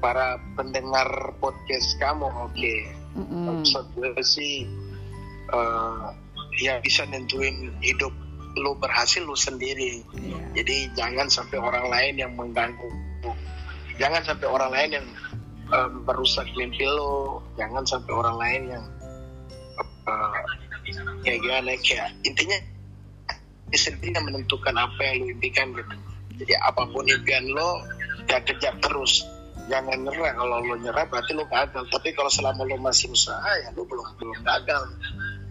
para 0.00 0.40
pendengar 0.56 1.36
podcast 1.38 1.94
kamu 2.00 2.26
oke 2.26 2.56
okay. 2.56 2.88
mm-hmm. 3.14 3.44
maksud 3.46 3.84
gue 3.92 4.10
sih 4.24 4.64
uh, 5.52 6.16
ya 6.56 6.80
bisa 6.80 7.04
nentuin 7.06 7.70
hidup 7.84 8.10
lu 8.58 8.74
berhasil 8.80 9.22
lu 9.22 9.36
sendiri 9.36 10.02
yeah. 10.16 10.42
jadi 10.56 10.90
jangan 10.98 11.28
sampai 11.30 11.60
orang 11.60 11.86
lain 11.86 12.14
yang 12.18 12.32
mengganggu 12.34 12.90
jangan 14.00 14.24
sampai 14.24 14.48
orang 14.48 14.72
lain 14.72 14.90
yang 14.98 15.06
um, 15.70 16.02
merusak 16.08 16.48
mimpi 16.56 16.82
lu 16.88 17.38
jangan 17.60 17.84
sampai 17.84 18.12
orang 18.16 18.36
lain 18.40 18.62
yang 18.74 18.84
uh, 20.10 20.34
kayak 21.22 21.38
gimana 21.38 21.70
kayak 21.78 22.10
intinya 22.26 22.58
sendiri 23.70 24.10
yang 24.14 24.26
menentukan 24.26 24.74
apa 24.74 24.98
yang 24.98 25.14
lu 25.22 25.26
impikan 25.30 25.70
gitu. 25.74 25.94
Jadi 26.42 26.52
apa 26.58 26.82
pun 26.88 27.06
impian 27.06 27.46
lo 27.52 27.84
ya 28.26 28.42
kerja 28.42 28.74
terus. 28.82 29.22
Jangan 29.70 30.02
nyerah. 30.02 30.34
Kalau 30.34 30.56
lo 30.58 30.74
nyerah 30.80 31.04
berarti 31.06 31.32
lo 31.36 31.46
gagal. 31.46 31.86
Tapi 31.92 32.10
kalau 32.16 32.32
selama 32.32 32.66
lo 32.66 32.80
masih 32.80 33.12
usaha 33.12 33.50
ya 33.62 33.70
lo 33.76 33.86
belum 33.86 34.18
belum 34.18 34.38
gagal. 34.42 34.82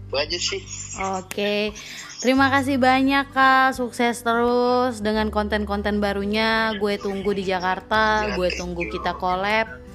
Itu 0.09 0.15
aja 0.17 0.37
sih. 0.41 0.61
Oke. 1.21 1.71
Terima 2.19 2.51
kasih 2.51 2.75
banyak 2.81 3.31
kak. 3.31 3.77
Sukses 3.77 4.19
terus 4.25 4.99
dengan 4.99 5.31
konten-konten 5.31 6.03
barunya. 6.03 6.75
Gue 6.75 6.99
tunggu 6.99 7.31
di 7.31 7.47
Jakarta. 7.47 8.27
Ya, 8.27 8.35
gue 8.35 8.49
tunggu 8.57 8.83
you. 8.83 8.91
kita 8.99 9.15
collab 9.15 9.88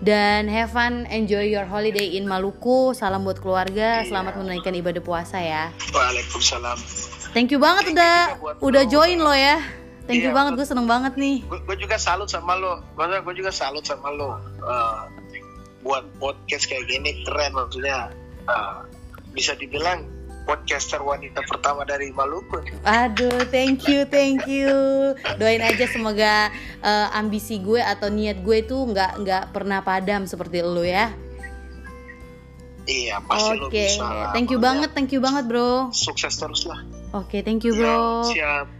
dan 0.00 0.48
have 0.48 0.72
fun 0.72 1.04
enjoy 1.12 1.44
your 1.44 1.68
holiday 1.68 2.16
in 2.16 2.24
Maluku 2.24 2.96
salam 2.96 3.24
buat 3.24 3.36
keluarga 3.38 4.00
selamat 4.08 4.40
menunaikan 4.40 4.72
ibadah 4.72 5.04
puasa 5.04 5.36
ya 5.40 5.68
Waalaikumsalam 5.92 6.80
thank 7.36 7.52
you 7.52 7.60
banget 7.60 7.92
udah 7.92 8.16
udah 8.64 8.82
join 8.88 9.20
lo 9.20 9.36
ya 9.36 9.60
Thank 10.10 10.26
you 10.26 10.34
iya, 10.34 10.38
banget, 10.42 10.58
gue 10.58 10.66
seneng 10.66 10.90
banget 10.90 11.14
nih. 11.14 11.38
Gue 11.46 11.76
juga 11.78 11.94
salut 11.94 12.26
sama 12.26 12.58
lo. 12.58 12.82
Gue 12.98 13.34
juga 13.38 13.54
salut 13.54 13.86
sama 13.86 14.10
lo. 14.10 14.42
Uh, 14.58 15.06
buat 15.86 16.02
podcast 16.18 16.66
kayak 16.66 16.90
gini 16.90 17.22
keren 17.22 17.54
maksudnya. 17.54 18.10
Uh, 18.50 18.82
bisa 19.30 19.54
dibilang 19.54 20.10
podcaster 20.48 21.00
wanita 21.00 21.44
pertama 21.46 21.84
dari 21.84 22.10
Maluku. 22.10 22.62
Aduh, 22.84 23.44
thank 23.48 23.86
you, 23.86 24.04
thank 24.08 24.44
you. 24.48 24.70
Doain 25.36 25.62
aja 25.62 25.86
semoga 25.88 26.48
uh, 26.82 27.08
ambisi 27.16 27.60
gue 27.60 27.80
atau 27.80 28.08
niat 28.08 28.40
gue 28.40 28.64
itu 28.64 28.76
nggak 28.76 29.22
nggak 29.24 29.44
pernah 29.52 29.84
padam 29.84 30.24
seperti 30.24 30.64
lo 30.64 30.82
ya. 30.82 31.12
Iya, 32.90 33.22
pasti 33.22 33.60
Oke, 33.60 33.70
okay. 33.70 33.94
thank 34.34 34.50
you 34.50 34.58
banget, 34.58 34.90
thank 34.96 35.14
you 35.14 35.22
banget, 35.22 35.46
bro. 35.46 35.94
Sukses 35.94 36.34
terus 36.34 36.66
lah. 36.66 36.82
Oke, 37.14 37.38
okay, 37.38 37.40
thank 37.46 37.62
you, 37.62 37.76
bro. 37.76 38.26
Ya, 38.34 38.66
siap. 38.66 38.79